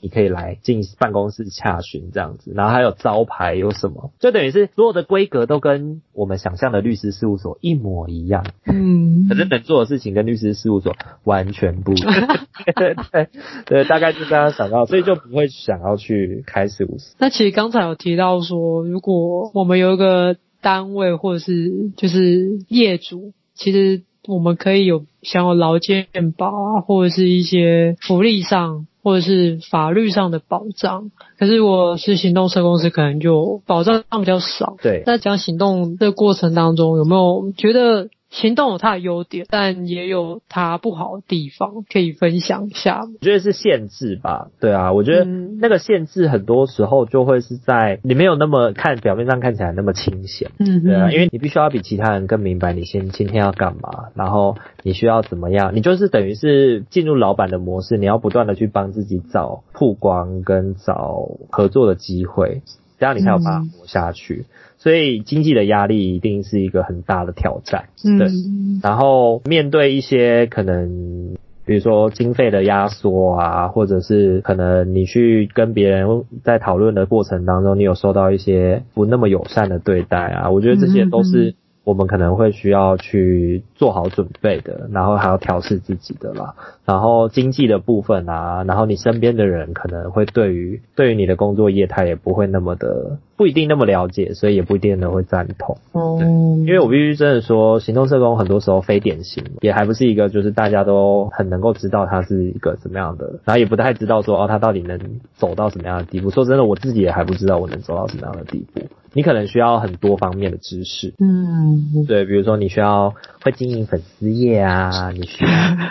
[0.00, 12.27] 你可以来进办公室洽询这样子，然后还有招牌有什么，就等于是所有的规格都跟我们想象的律师事务所一模一样，嗯，可是能做的事情跟律师事务所完全不一样。
[12.74, 13.28] 对对
[13.66, 17.14] 对，大概就这样想到，所以就不会想要去开事务所。
[17.18, 31.10] 那其实刚才有提到说，如果我们有一个单位或者是就是业主，其实我们可以有享有劳健保啊，或者是一些福利上或者是法律上的保障。
[31.38, 34.76] 可是我是行动社公司，可能就保障比较少。
[34.82, 38.10] 对，那讲行动的过程当中，有没有觉得？
[38.30, 43.00] 行动有它的优点，但也有它不好的地方，可以分享一下。
[43.00, 62.60] 我觉得是限制吧，对啊，我觉得那个限制很多时候就会是在你没有那么看表面上看起来那么清闲，嗯，对啊，因为你必须要比其他人更明白你先今天要干嘛，然后你需要怎么样，你就是等于是进入老板的模式，你要不断的去帮自己找曝光跟找合作的机会，
[62.98, 64.44] 这样你才有办法活下去。
[64.48, 68.28] 嗯所以经济的压力一定是一个很大的挑战，对。
[68.28, 71.36] 嗯、然后面对一些可能，
[71.66, 81.54] 比如说经费的压缩啊，或者是可能你去跟别人在讨论的过程当中，你有受到一些不那么友善的对待啊，我觉得这些都是。
[81.84, 86.54] 我们可能会需要去做好准备的，然后还要调试自己的啦。
[86.84, 95.78] 然后经济的部分啊，然后你身边的人可能会对于对于你的工作业态也不会那么的不一定那么了解，所以也不一定能会赞同。
[95.92, 104.98] 哦，因为我必须真的说，行动社工很多时候非典型，也还不是一个就是大家都很能够知道他是一个什么样的，然后也不太知道说哦他到底能
[105.36, 106.30] 走到什么样的地步。
[106.30, 108.82] 说真的，我自己也还不知道我能走到什么样的地步。
[109.14, 115.46] 你可能需要很多方面的知识，嗯，对，比如说你需要会经营粉丝页啊，你需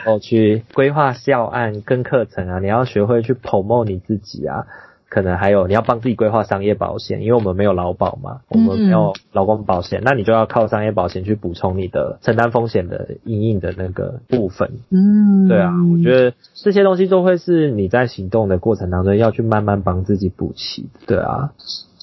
[0.06, 4.68] 要去规划教案跟课程啊，你要学会去 promote 你自己啊。
[5.10, 14.70] 可能还有你要帮自己规划商业保险，因为我们没有劳保嘛，我们没有劳工保险，嗯、那你就要靠商业保险去补充你的承担风险的应应的那个部分。
[14.90, 20.90] 嗯，对啊，我觉得这些东西都会是你在行动的过程当中要去慢慢帮自己补齐。
[21.06, 21.54] 对啊，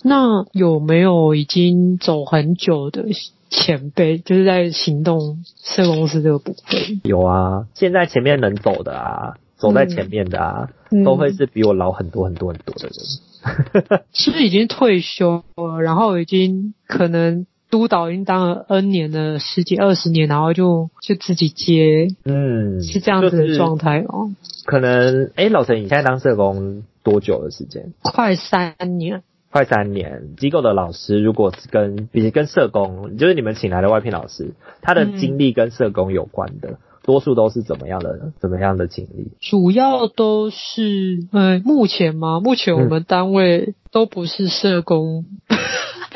[0.03, 3.05] 那有没有已经走很久的
[3.51, 7.01] 前辈，就是在行动社公司这个部分？
[7.05, 9.37] 有啊，现在前面能走的啊。
[9.65, 14.01] 走在前面的啊，嗯、都会是比我老很多很多很多的人。
[14.13, 15.81] 是不是已经退休了？
[15.81, 24.31] 然后已经可能督导已经当了 N 年的十几二十年，然后就就自己接，嗯，是这样子的状态哦。
[24.67, 27.93] 可能哎、欸，老陈，你现在当社工多久的时间？
[28.03, 29.23] 快三年。
[29.51, 30.37] 快三年。
[30.37, 36.71] 机构的老师如果是跟比如跟社工，就是你们请来的外聘老师，他的经历跟社工有关的。
[36.71, 38.33] 嗯多数都是怎么样的？
[38.41, 39.31] 怎么样的经历？
[39.41, 42.41] 主要都是，呃，目前吗？
[42.41, 45.27] 目前我们单位都不是社工。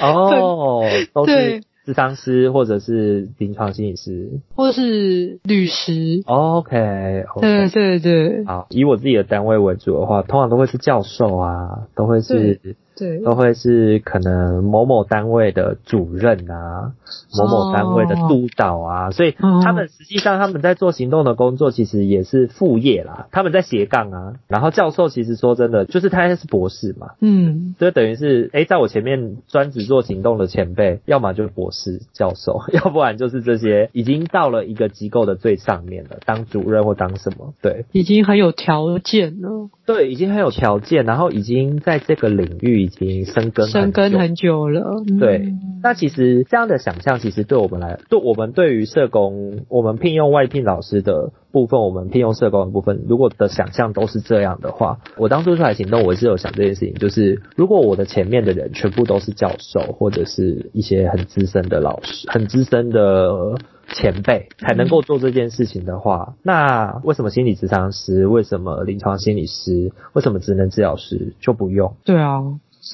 [0.01, 6.23] 嗯、哦， 都是智商师或者是临床心理师，或者是律师。
[6.25, 8.45] OK，, okay 对对对。
[8.47, 12.77] 好，以我自己的单位为主的话，通常都会是教授啊，都会是。
[12.99, 16.93] 对，都会是可能某某单位的主任啊，
[17.39, 23.29] 某某单位的督导啊，哦、所以他们实际上他们在做行动的工作，其实也是副业啦。
[23.31, 42.88] 他们在斜杠啊，然后教授其实说真的，就是他是博士嘛，嗯，就等于是哎，在我前面专职做行动的前辈，要么就是博士教授， 要不然就是这些已经到了一个机构的最上面了，当主任或当什么，对，已经很有条件了，对，已经很有条件，然后已经在这个领域。
[42.89, 45.39] 已经生根生根很久了，对。
[45.39, 63.57] 嗯、那其实这样的想象，其实对我们来，对我们对于社工，我们聘用外聘老师的部分，我们聘用社工的部分，如果的想象都是这样的话，我当初出来行动，我是有想这件事情，就是如果我的前面的人全部都是教授，或者是一些很资深的老师，很资深的。
[63.91, 71.95] 前辈才能够做这件事情的话，嗯、那为什么心理咨商师、为什么临床心理师、为什么职能治疗师就不用？
[72.05, 72.43] 对啊，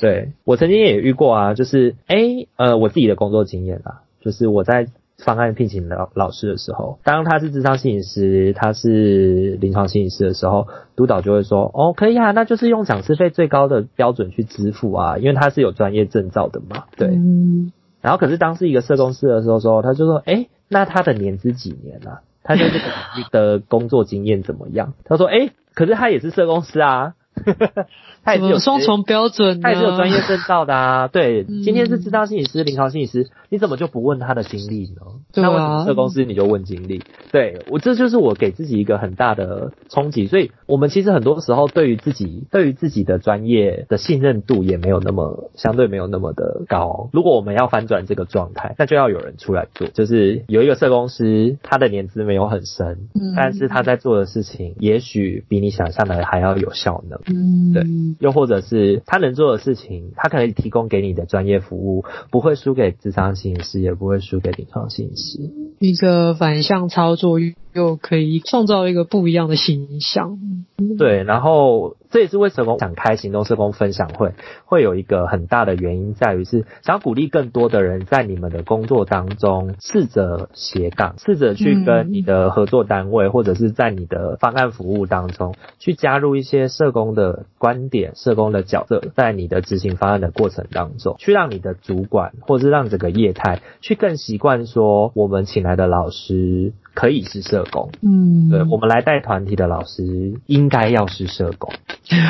[0.00, 4.86] 对，我曾经也遇过啊，就是诶、欸、呃，我自己的工作经验啊，就是我在
[5.18, 17.08] 方案聘请老老师的时候，当他是智商心理师，他是临床心理师的时候，督导就会说，哦，可以啊，那就是用讲师费最高的标准去支付啊，因为他是有专业证照的嘛，对。
[17.08, 22.20] 嗯、然后可是当是一个社工师的时候说，他就说，哎、欸那他的年资几年了、啊？
[22.42, 24.94] 他在这个领域的工作经验怎么样？
[25.04, 27.14] 他说，哎、欸，可是他也是社工师啊。
[28.24, 31.08] 他也是有双重标准，他也是有专业证照的啊。
[31.08, 35.02] 对， 今天是知道心理师、临床心理师，你怎么就不问他的经历呢？
[35.32, 35.48] 对啊。
[35.48, 37.02] 那为什么社公司你就问经历？
[37.30, 40.26] 对，我这就是我给自己一个很大的冲击。
[40.26, 47.10] 所以，我们其实很多时候对于自己、对于自己的专业的信任度也没有那么相对没有那么的高。
[47.12, 49.86] 如果我们要翻转这个状态，那就要有人出来做。
[49.88, 57.20] 就是有一个社工师，他的年资没有很深，嗯，但是他在做的事情也许比你想象的还要有效能。
[57.26, 57.84] 嗯，对。
[58.20, 65.50] 又或者是他能做的事情，他可以提供给你的专业服务，不会输给智商心理师，也不会输给临床心理师。
[65.78, 67.38] 一个反向操作。
[67.74, 70.38] 又可以创造一个不一样的形象。
[70.96, 74.34] 对，然后这也是为什么想开行动社工分享会，
[74.66, 96.74] 会有一个很大的原因在于是想鼓励更多的人在你们的工作当中试着斜杠，试着去跟你的合作单位或者是在你的方案服务当中去加入一些社工的观点、社工的角色，在你的执行方案的过程当中，去让你的主管或是让整个业态去更习惯说，我们请来的老师。
[96.94, 101.72] 可以是社工，嗯，对，我们来带团体的老师应该要是社工，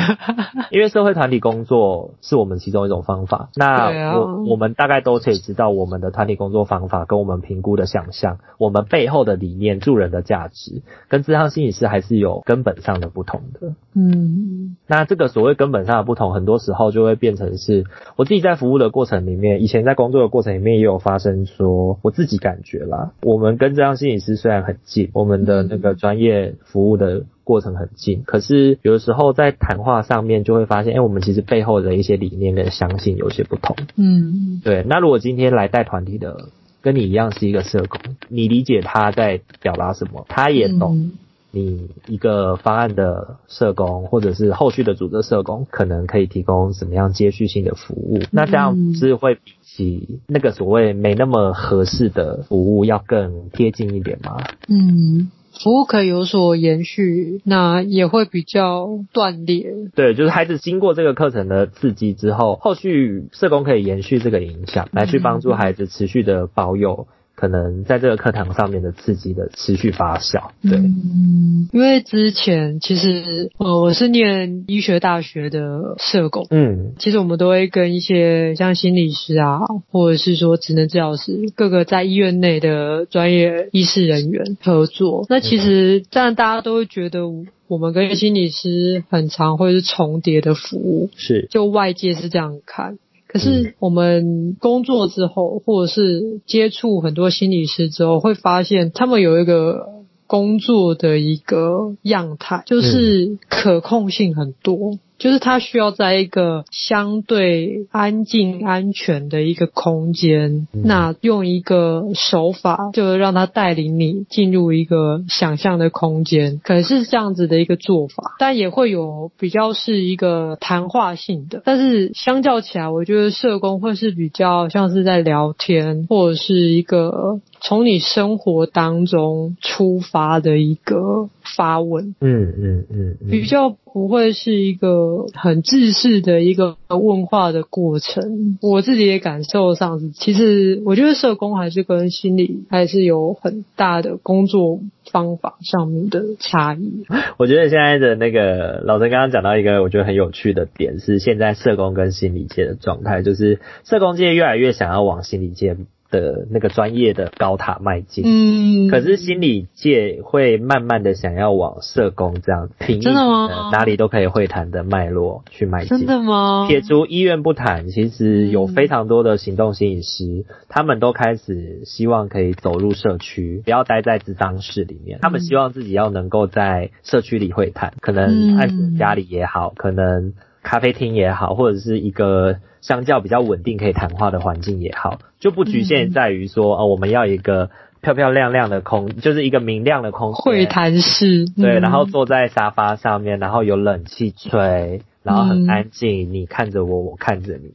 [0.71, 3.49] 因为社会团体工作是我们其中一种方法。
[3.55, 13.73] 那我、啊、我们大概都可以知道，我们的团体工作方法跟我们评估的想象，我们背后的理念、助人的价值，跟咨商心理师还是有根本上的不同的。
[13.93, 17.85] 嗯，那这个所谓根本上的不同，很多时候就会变成是
[18.15, 33.75] 我自己在服务的过程里面，以前在工作的过程里面也有发生说，我自己感觉啦，我们跟咨商心理师虽然很近，我们的那个专业服务的过程很近，可是有的时候在谈话上面就会发现，哎，我们其实背后的一些理念跟相信有些不同。
[33.95, 34.83] 嗯，对。
[34.87, 36.49] 那如果今天来带团体的
[36.81, 37.99] 跟你一样是一个社工，
[38.29, 41.11] 你理解他在表达什么，他也懂
[41.55, 54.35] 你一个方案的社工或者是后续的组织社工可能可以提供什么样接续性的服务，那这样是会比起那个所谓没那么合适的服务要更贴近一点吗？
[54.67, 59.71] 嗯，服务可以有所延续，那也会比较断裂。
[59.95, 67.07] 对，就是孩子经过这个课程的刺激之后，后续社工可以延续这个影响，来去帮助孩子持续的保有。
[67.35, 79.59] 可能在这个课堂上面的刺激的持续发酵，对，嗯，因为之前其实呃我是念医学大学的社工，嗯，其实我们都会跟一些像心理师啊，
[79.91, 85.25] 或者是说职能治疗师，各个在医院内的专业医师人员合作。
[85.29, 87.27] 那其实这样大家都会觉得
[87.67, 92.97] 我们跟心理师很常会是重叠的服务，是，就外界是这样看。
[93.35, 99.89] 可是我们工作之后，或者是接触很多心理师之后，会发现他们有一个
[100.25, 104.99] 工作的一个样态，就是可控性很多。
[105.17, 121.61] 就是他需要在一个相对安静、安全的一个空间，那用一个手法，就让他带领你进入一个想象的空间，可能是这样子的一个做法，但也会有比较是一个谈话性的。
[121.63, 132.15] 但是相较起来，我觉得社工会是比较像是在聊天，或者是一个从你生活当中出发的一个发问。
[132.21, 133.75] 嗯嗯嗯，比较。
[133.95, 147.05] 不会是一个很制式的一个问话的过程，我自己也感受上是，其实我觉得社工还是跟心理还是有很大的工作方法上面的差异。
[147.37, 155.77] 我觉得现在的那个老陈刚刚讲到一个我觉得很有趣的点是，现在社工跟心理界的状态，就是社工界越来越想要往心理界。
[156.11, 165.97] 的那个专业的高塔迈进，嗯，可是心理界会慢慢的想要往社工这样平易，哪里都可以会谈的脉络去迈进。
[165.97, 166.67] 真的吗？
[166.67, 180.33] 撇除医院不谈，其实有非常多的行动心理师，嗯，他们都开始希望可以走入社区，不要待在咨商室里面，他们希望自己要能够在社区里会谈，可能爱家里也好，可能
[180.65, 182.57] 咖啡厅也好，或者是一个。
[182.81, 197.71] 相较比较稳定可以谈话的环境也好，就不局限在于说，哦，我们要一个漂漂亮亮的空，就是一个明亮的空会谈室，对，然后坐在沙发上面，然后有冷气吹，然后很安静，你看着我，我看着你，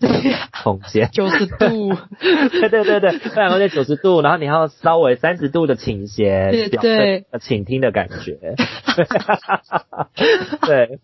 [0.62, 1.08] 空间。
[1.12, 8.54] 九十度，对对对对，非常关键九十度，然后你还要稍微三十度的倾斜，对对，倾听的感觉，
[10.64, 11.00] 对。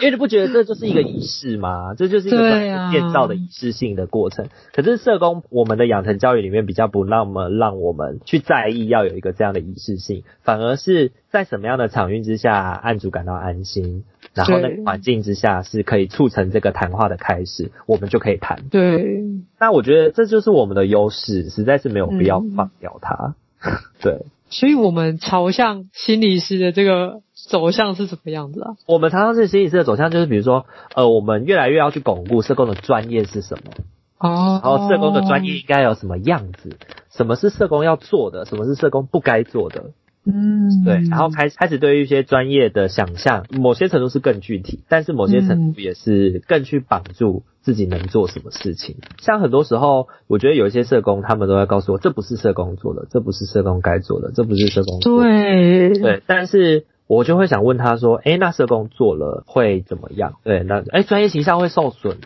[0.00, 1.94] 因为你不觉得这就是一个仪式吗？
[1.94, 4.46] 这就是一个建造的仪式性的过程。
[4.46, 14.04] 啊、可是社工，我们的养成教育里面比较不那么让我们去在意要有一个这样的仪式性，反而是在什么样的场域之下，案主感到安心，
[14.34, 18.64] 然后那个环境之下是可以促成这个谈话的开始，我们就可以谈。
[18.70, 19.22] 对，
[19.58, 23.34] 那我觉得这就是我们的优势，实在是没有必要放掉它。
[23.62, 24.26] 嗯、 对。
[24.52, 27.20] 所以我们朝向心理师的这个
[27.50, 28.76] 走向是什么样子啊？
[28.86, 33.72] 我们常常是心理师的走向，就是比如说，呃，我们越来越要去巩固社工的专业是什么？
[34.18, 36.76] 哦，然后社工的专业应该有什么样子？
[37.10, 38.44] 什么是社工要做的？
[38.44, 39.90] 什么是社工不该做的？
[40.26, 48.96] 嗯，对，然后开始开始对于一些专业的想象，某些程度是更具体，但是某些程度也是更去绑住自己能做什么事情。
[49.00, 55.28] 嗯、像很多时候，我觉得有一些社工，他们都会告诉我，这不是社工做的，这不是社工该做的，这不是社工做的。
[55.30, 60.34] 对对，但是我就会想问他说，诶，那社工做了会怎么样？
[60.44, 62.18] 对，那诶，专业形象会受损。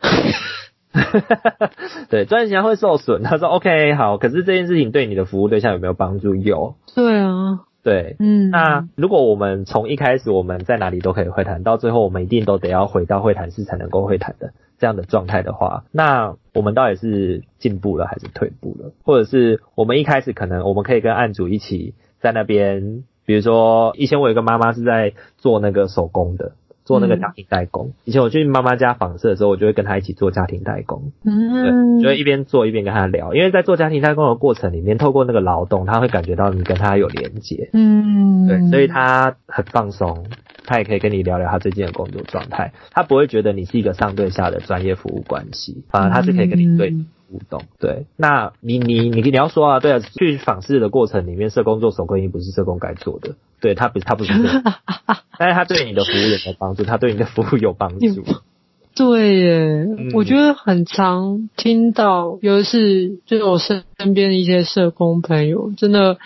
[2.08, 3.24] 对，专业形象会受损。
[3.24, 6.36] 他说：“OK，好，可是这件事情对你的服务对象有没有帮助？
[6.36, 6.76] 有。
[6.94, 8.50] 对啊，对，嗯。
[8.50, 18.92] 那如果我们从一开始我们在哪里都可以会谈，到最后我们一定都得要回到会谈室才能够会谈的这样的状态的话，那我们到底是进步了还是退步了？
[19.02, 26.50] 或者是我们一开始可能我们可以跟案主一起在那边，比如说以前我有一个妈妈是在做那个手工的。”
[26.82, 31.12] 做那个家庭代工，以前我去妈妈家访视的时候，我就会跟她一起做家庭代工。
[31.24, 37.70] 嗯，对，就会一边做一边跟她聊，因为在做家庭代工的过程里面，透过那个劳动，她会感觉到你跟她有连接。
[37.74, 40.26] 嗯，对，所以她很放松，
[40.66, 46.92] 她也可以跟你聊聊她最近的工作状态，她不会觉得你是一个上对下的专业服务关系，反而她是可以跟你对
[47.30, 47.62] 互动。
[47.78, 53.36] 对，那你你你你要说啊，对啊，去访视的过程里面，社工做手工艺不是社工该做的。
[53.60, 54.32] 对，他不，他不是
[55.38, 56.84] 但是他对你的服务有没有帮助？
[56.84, 58.24] 他对你的服务有帮助。
[58.92, 66.18] 对耶，嗯、我觉得很常听到，尤其是就是我身边的一些社工朋友，真的，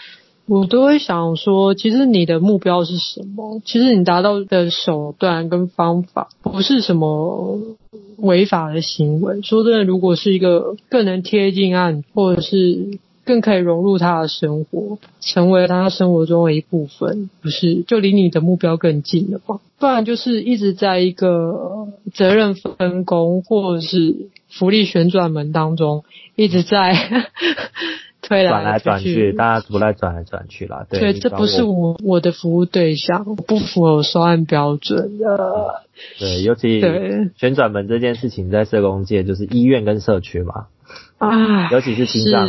[0.47, 3.61] 我都会想说，其实你的目标是什么？
[3.64, 7.59] 其实你达到的手段跟方法，不是什么
[8.18, 9.42] 违法的行为。
[9.42, 12.99] 说真的，如果是一个更能贴近案，或者是。
[13.26, 19.61] 更可以融入他的生活，成为他生活中的一部分，不是就离你的目标更近了吗？
[19.78, 26.05] 不然就是一直在一个责任分工或者是福利旋转门当中，
[26.36, 27.30] 一直在
[28.27, 30.87] 推来转来转去，大家不来转来转去了。
[30.89, 35.83] 对，对这不是我我的服务对象，不符合收案标准的。
[36.18, 36.81] 对，尤其
[37.37, 40.66] 旋转门这件事情，在社工界就是医院跟社区嘛。
[41.29, 42.49] 啊，尤其是心脏，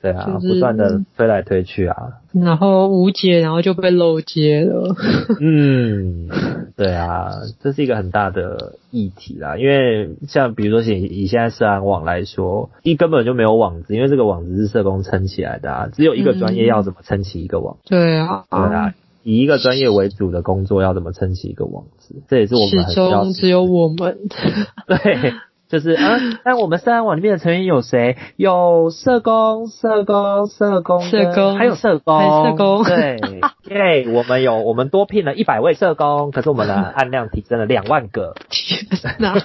[0.00, 1.96] 对啊，就是、不断的推来推去啊，
[2.32, 4.94] 然后无解，然后就被漏接了。
[5.40, 6.28] 嗯，
[6.76, 7.30] 对啊，
[7.62, 9.56] 这是一个很大的议题啦。
[9.56, 15.88] 因为像比如说以以现在社安网来说，一根本就没有网子，因为这个网子是社工撑起来的啊。
[15.92, 17.76] 只有一个专业要怎么撑起一个网？
[17.84, 22.14] 对啊，对啊，以一个专业为主的工作要怎么撑起一个网子？
[22.28, 23.06] 这也是我们很需要。
[23.06, 24.18] 始终只有我们。
[24.86, 25.34] 对。
[25.70, 28.16] 就是嗯， 那我们社安网里面的成员有谁？
[28.34, 32.82] 有社工、社工、社工、社工，还有社工，还社工。
[32.84, 33.20] 对，
[33.70, 38.34] 因为我们有，我们多聘了一百位社工，可是我们的 案量提升了两万个。
[38.50, 38.84] 天
[39.20, 39.36] 哪！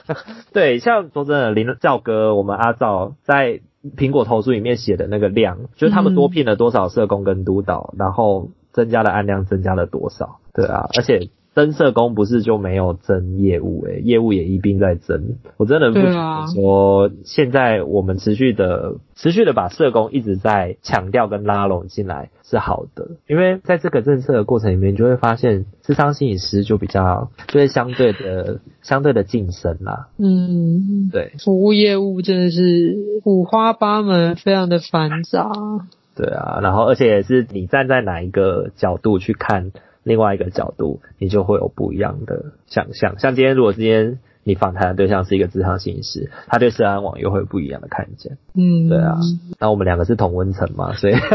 [0.51, 3.59] 对，像说真的，林赵哥，我们阿赵在
[3.95, 10.39] 苹果投诉里面写的那个量，就是他们多聘了多少社工跟督导，然后增加的案量增加了多少？
[10.55, 11.29] 对啊，而且。
[11.55, 15.37] 增社工不是就没有增业务诶、欸，业务也一并在增。
[15.55, 30.09] 我真的不想说现在我们持续的、持续的把社工一直在强调跟拉拢进来是好的，因为在这个政策的过程里面，你就会发现智商心理师就比较就会相对的、 相对的晋升啦。
[30.17, 35.49] 嗯，对，服务业务真的是五花八门，非常的繁杂。
[36.17, 39.71] 对啊，然后而且也是你站在哪一个角度去看。
[40.05, 43.17] 另外一个角度，你就会有不一样的想象。
[43.17, 48.37] 像今天，如果今天你访谈的对象是一个职场心理师，他对社安网又会有不一样的看见。
[48.53, 49.17] 嗯，对啊。
[49.59, 51.15] 那我们两个是同温层嘛，所以。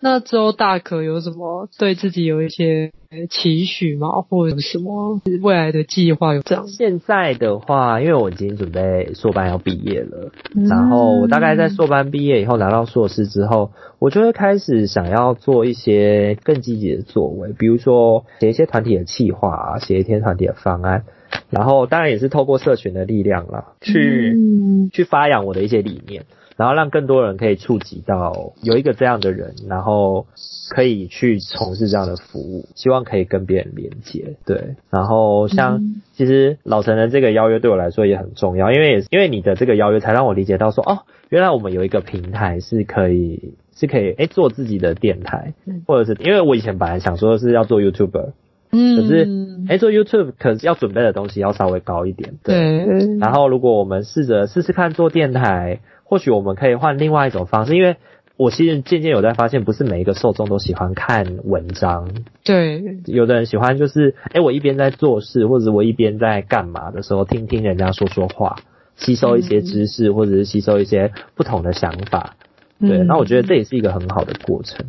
[0.00, 2.90] 那周大可有什么对自己有一些
[3.30, 4.08] 期许吗？
[4.28, 6.66] 或者什么未来的计划有这样？
[6.66, 13.70] 现在的话，因为我已经准备硕班要毕业了，嗯、然后我大概在硕班毕业以后拿到硕士之后，
[14.00, 21.04] 我就会开始想要做一些更积极的作为，比如说写一些团体的企划啊，写一天团体的方案。
[21.50, 26.24] 然后当然也是透过社群的力量啦，去、嗯、去发扬我的一些理念。
[26.54, 30.26] 然后让更多人可以触及到有一个这样的人，然后
[30.68, 34.36] 可以去从事这样的服务，希望可以跟别人连接。
[34.44, 35.80] 对，然后像
[36.12, 41.00] 其实老陈的这个邀约对我来说也很重要，因为也因为你的这个邀约才让我理解到说，哦，
[41.30, 45.54] 原来我们有一个平台是可以是可以诶做自己的电台，
[45.86, 48.32] 或者是因为我以前本来想说是要做 YouTuber。
[48.72, 52.34] 嗯，可是诶做 YouTube 可是要准备的东西要稍微高一点。
[52.42, 55.80] 对，对然后如果我们试着试试看做电台。
[56.04, 57.96] 或许我们可以换另外一种方式，因为
[58.36, 62.10] 我其实渐渐有在发现，不是每一个受众都喜欢看文章。
[62.44, 68.56] 对，有的人喜欢就是，诶我一边在做事，或者我一边在干嘛的时候，听听人家说说话，
[68.94, 72.36] 吸收一些知识，嗯、或者是吸收一些不同的想法。
[72.78, 74.84] 对，嗯、那我觉得这也是一个很好的过程，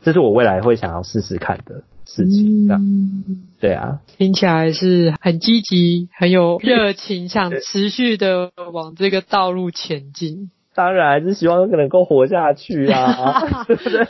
[0.00, 2.68] 这是我未来会想要试试看的事情。
[2.68, 10.50] 这样，嗯、对啊，听起来是很积极、很有热情，想持续的往这个道路前进。
[10.74, 14.06] 当然还是希望能够活下去啊， 对不对？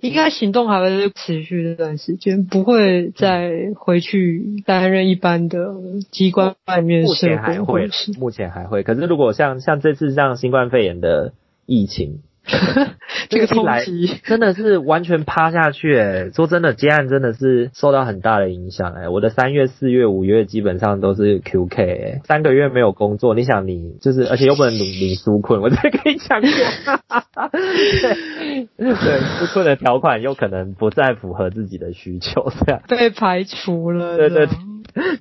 [0.00, 5.74] 应该行动还会持续这段时间，不会再回去担任一般的
[6.12, 7.02] 机关外面。
[7.02, 7.88] 目前还会，
[8.18, 8.84] 目前还会。
[8.84, 11.32] 可是如果像像这次像新冠肺炎的
[11.66, 12.20] 疫情。
[13.28, 26.48] 这个冲击真的是完全趴下去诶，说真的，接案真的是受到很大的影响哎，我的三月、四月、五月基本上都是 QK 诶，三个月没有工作，你想你就是，而且又不能领领纾困，我这跟你讲过。
[27.50, 34.16] 对对，纾困的条款又可能不再符合自己的需求，这样被排除了。
[34.16, 34.56] 对对对。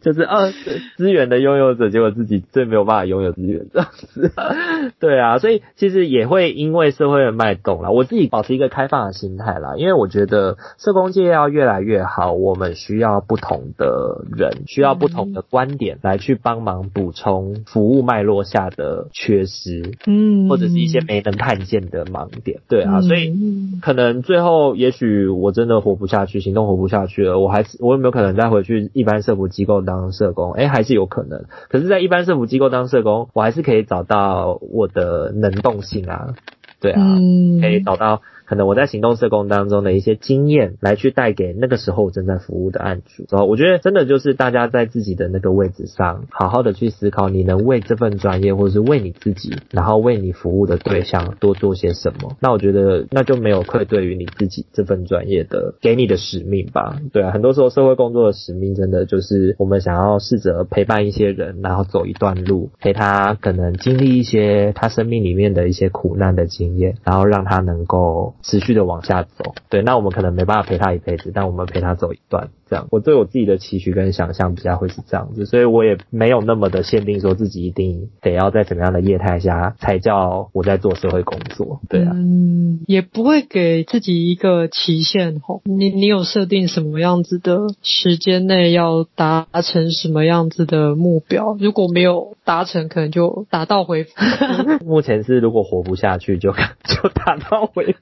[0.02, 0.52] 就是二
[0.98, 4.32] 资源的拥有者，结果自己最没有办法拥有资源这样子。
[5.00, 22.60] 对啊，所以其实也会因为社会的脉动啦，我自己保持一个开放的心态啦，因为我觉得社工界要越来越好，我们需要不同的人，需要不同的观点来去帮忙补充服务脉络下的缺失，嗯，或者是一些没能看见的盲点。
[22.70, 23.34] 对啊，所以
[23.82, 31.46] 可能最后也许我真的活不下去，行动活不下去了，我还是我有没有可能再回去一般社福机构当社工，哎、欸，还是有可能。
[31.70, 36.36] 可是，在一般社福机构当社工，我还是可以找到我的能动性啊，
[36.82, 38.22] 对啊，嗯、可以找到。
[38.46, 43.26] 可能我在行动社工当中的一些经验，来去带给那个时候我正在服务的案主。
[43.30, 52.38] 然后我觉得真的就是大家在自己的那个位置上，好好的去思考，你能为这份专业，或者是为你自己，然后为你服务的对象多做些什么。
[52.40, 57.00] 那我觉得那就没有愧对于你自己这份专业的给你的使命吧。
[57.12, 68.34] 对啊，很多时候社会工作的使命，真的就是我们想要试着陪伴一些人，然后走一段路，陪他可能经历一些他生命里面的一些苦难的经验，然后让他能够。
[68.48, 72.50] 持续的往下走，对，那我们可能没办法陪他一辈子，但我们陪他走一段。
[72.76, 91.56] 这样，我对我自己的期许跟想象比较会是这样子，所以我也没有那么的限定说自己一定得要在什么样的业态下才叫我在做社会工作，对啊，嗯，也不会给自己一个期限吼，你你有设定什么样子的时间内要达成什么样子的目标？
[91.60, 94.12] 如果没有达成，可能就打道回府。
[94.86, 96.52] 目前是如果活不下去就
[96.84, 98.00] 就打道回府，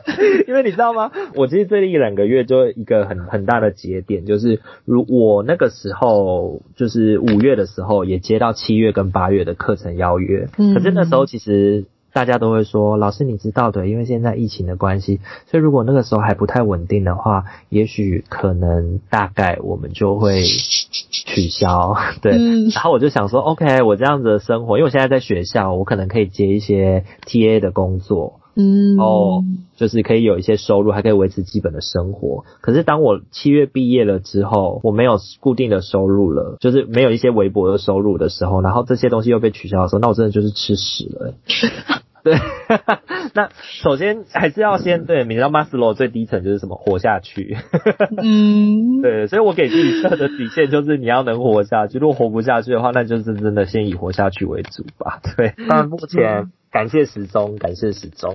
[0.46, 1.10] 因为你知道吗？
[1.34, 4.04] 我其实这一两个月就一个很很大的节。
[4.06, 10.48] 点就是，如我那个时候就是五月的时候，也接到七月跟八月的课程邀约。
[10.58, 21.96] 嗯，可是那时候其实大家都会说，老师你知道的，因为现在疫情的关系，所以如果那个时候还不太稳定的话，也许可能大概我们就会取消。
[22.22, 28.40] 对，嗯，然后我就想说，OK，我这样子的生活，因为我现在在学校，我可能可以接一些 TA 的工作。
[28.56, 29.44] 嗯，哦，
[29.76, 32.44] 就是可以有一些收入，还可以维持基本的生活。
[32.60, 41.34] 可是当我七月毕业了之后，我没有固定的收入了，就是没有一些微薄的收入的时候，然后这些东西又被取消的时候，那我真的就是吃屎了欸。
[42.24, 42.32] 对，
[43.34, 46.74] 那首先还是要先对，你知道马斯洛最低层就是什么？
[46.74, 47.58] 活下去。
[48.16, 51.98] 嗯， 对，所以我给自己设的底线就是你要能活下去。
[51.98, 55.20] 如果活不下去的话，那就是真的先以活下去为主吧。
[55.36, 56.50] 对，当然目前。
[56.74, 58.34] 感谢时钟，感谢时钟。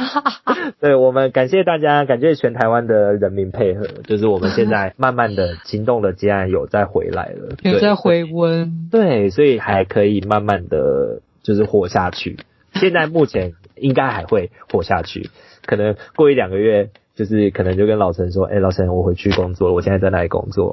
[0.80, 8.88] 对，我们感谢大家，感谢全台湾的人民配合，就是我们现在慢慢的行动的接案有在回来了，有在回温。
[8.90, 12.38] 对，所以还可以慢慢的就是活下去。
[12.72, 15.28] 现在目前应该还会活下去，
[15.66, 20.72] 可能过一两个月，就是可能就跟老陈说，哎、欸，老陈，我回去工作了，我现在在那里工作？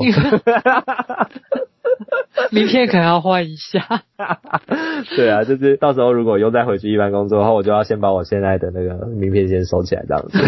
[2.52, 4.04] 名片可能要换一下。
[5.16, 10.38] 对啊，就是到时候如果又再回去一般工作的话，我就要先把我现在的那个名片先收起来，这样子。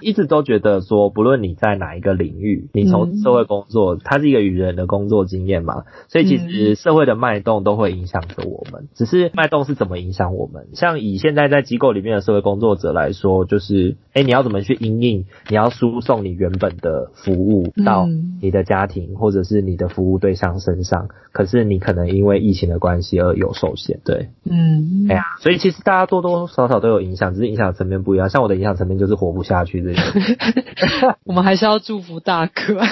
[0.00, 8.86] 一直都觉得说，不论你在哪一个领域，你从社会工作，嗯、它是一个与人的工作经验嘛，所以其实社会的脉动都会影响着我们。
[8.94, 10.68] 只是脉动是怎么影响我们？
[10.74, 15.26] 像以现在在机构里面的社会工作者来说，就是，哎，你要怎么去应应？
[15.48, 18.06] 你要输送你原本的服务到
[18.40, 24.00] 你的家庭或者是你的服务对象身上，可是你可能因为疫情的关系而有受限。
[24.04, 28.28] 对，嗯，哎呀，所以其实大家多多少少都有影响，只是影响层面不一样。
[28.28, 30.02] 像我的影响层面就是活不下去这种。
[31.24, 32.82] 我们还是要祝福大哥，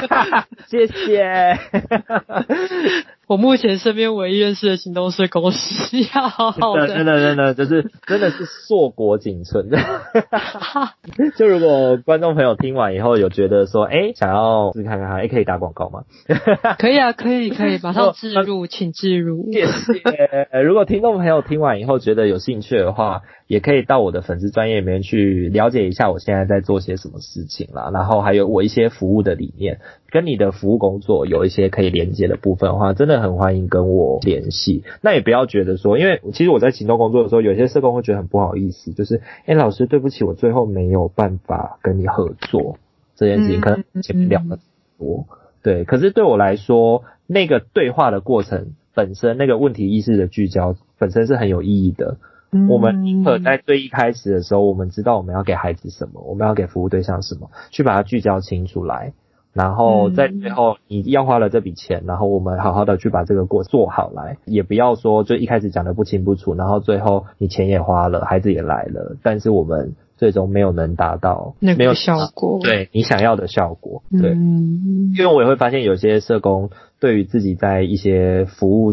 [0.68, 1.58] 谢谢。
[3.28, 9.78] 我目前身边唯一认识的行动社工师，要好好的，真的真的就是真的是硕果仅存的。
[11.36, 16.02] 就如果观众朋友听完以后有觉得说，哎、欸，想要试看看，哎、欸，可以打广告吗？
[16.78, 19.50] 可以啊，可以可以，马上置入， 请置入。
[19.52, 20.62] 谢谢。
[20.62, 29.78] 如果听众朋友听完以后觉得有兴趣的话，也可以到我的粉丝专业里面去了解一下我现在在做些什么事情啦，然后还有我一些服务的理念。
[30.10, 34.82] 跟你的服务工作有一些可以连接的部分的话，真的很欢迎跟我联系。
[35.02, 42.78] 那也不要觉得说，因为其实我在行动工作的时候，有些社工会觉得很不好意思，就是，哎，老师，对不起，我最后没有办法跟你合作
[43.14, 44.58] 这件事情，可能前面聊了
[44.98, 45.26] 多，
[45.62, 45.84] 对。
[45.84, 52.16] 可是对我来说，那个对话的过程本身，那个问题意识的聚焦本身是很有意义的。
[52.68, 59.12] 我们宁可在最一开始的时候，我们知道我们要给孩子什么，我们要给服务对象什么，去把它聚焦清楚来。
[59.52, 78.92] 然后在最后，你要花了这笔钱，然后我们好好的去把这个过做好来，也不要说就一开始讲的不清不楚，然后最后你钱也花了，孩子也来了，但是我们最终没有能达到那个效果，对你想要的效果，对，嗯，因为我也会发现有些社工对于自己在一些服务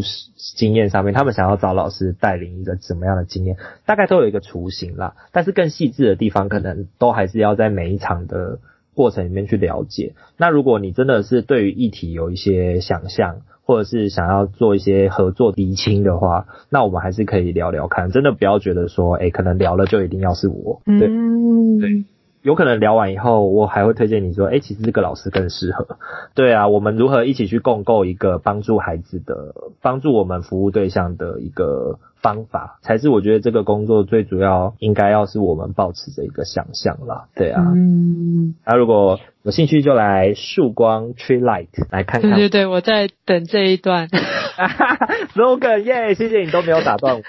[0.56, 3.56] 经验上面，他们想要找老师带领一个怎么样的经验，
[3.86, 8.58] 大概都有一个雏形啦，但是更细致的地方，可能都还是要在每一场的。
[8.94, 10.14] 过程里面去了解。
[10.36, 18.10] 那如果你真的是对于议题有一些想象，或者是想要做一些合作厘清的话，那我们还是可以聊聊看。
[18.10, 20.82] 真的不要觉得说，哎，可能聊了就一定要是我。
[20.84, 22.04] 对，嗯，对。
[22.44, 25.96] 有可能聊完以后，我还会推荐你说，哎，其实这个老师更适合。
[26.34, 37.28] 对啊，我们如何一起去共构一个帮助孩子的、帮助我们服务对象的一个方法，才是我觉得这个工作最主要应该要是我们保持的一个想象啦。
[37.34, 42.32] 对啊，嗯，那、啊、如果有兴趣就来曙光 Tree Light 来看看。
[42.32, 44.08] 对对对，我在等这一段。
[45.34, 47.22] Slogan 耶，谢谢你都没有打断我。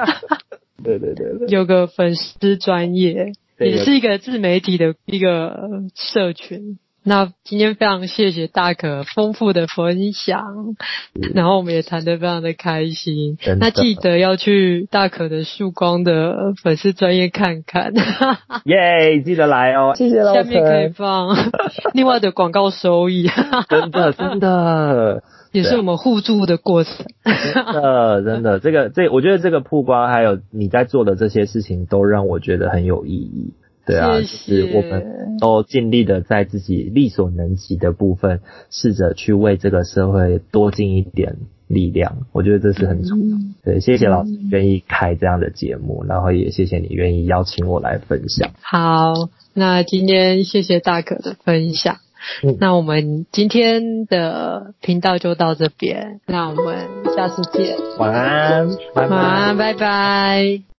[0.82, 3.32] 对，对对对，有个粉丝专业。
[3.64, 5.56] 也是一个自媒体的一个
[5.94, 6.78] 社群。
[7.04, 10.44] 那今天非常谢谢大可丰富的分享，
[11.34, 13.38] 然后我们也谈得非常的开心。
[13.58, 17.92] 那记得要去大可的曙光的粉丝专业看看。
[18.66, 20.44] 耶、yeah，记得来哦，谢谢老师。
[20.44, 21.36] 下面可以放
[21.92, 23.28] 另外的广告收益。
[23.68, 25.24] 真 的真的。
[25.52, 27.06] 也是我们互助的过程。
[27.24, 33.52] 真的 真的，这个这我觉得这个曝光还有你在做的这些事情，都让我觉得很有意义。
[33.84, 38.40] 对啊，就是我们都尽力的在自己力所能及的部分，
[38.70, 41.36] 试着去为这个社会多尽一点
[41.66, 42.18] 力量。
[42.30, 43.36] 我觉得这是很重要。
[43.64, 48.52] 对，谢谢老师愿意开这样的节目，然后也谢谢你愿意邀请我来分享。
[48.60, 49.14] 好，
[49.52, 51.96] 那今天谢谢大可的分享。
[52.42, 57.76] 嗯，那我们今天的频道就到这边，那我们下次见。
[57.98, 59.08] 晚安，拜拜。
[59.08, 60.62] 晚安，拜拜。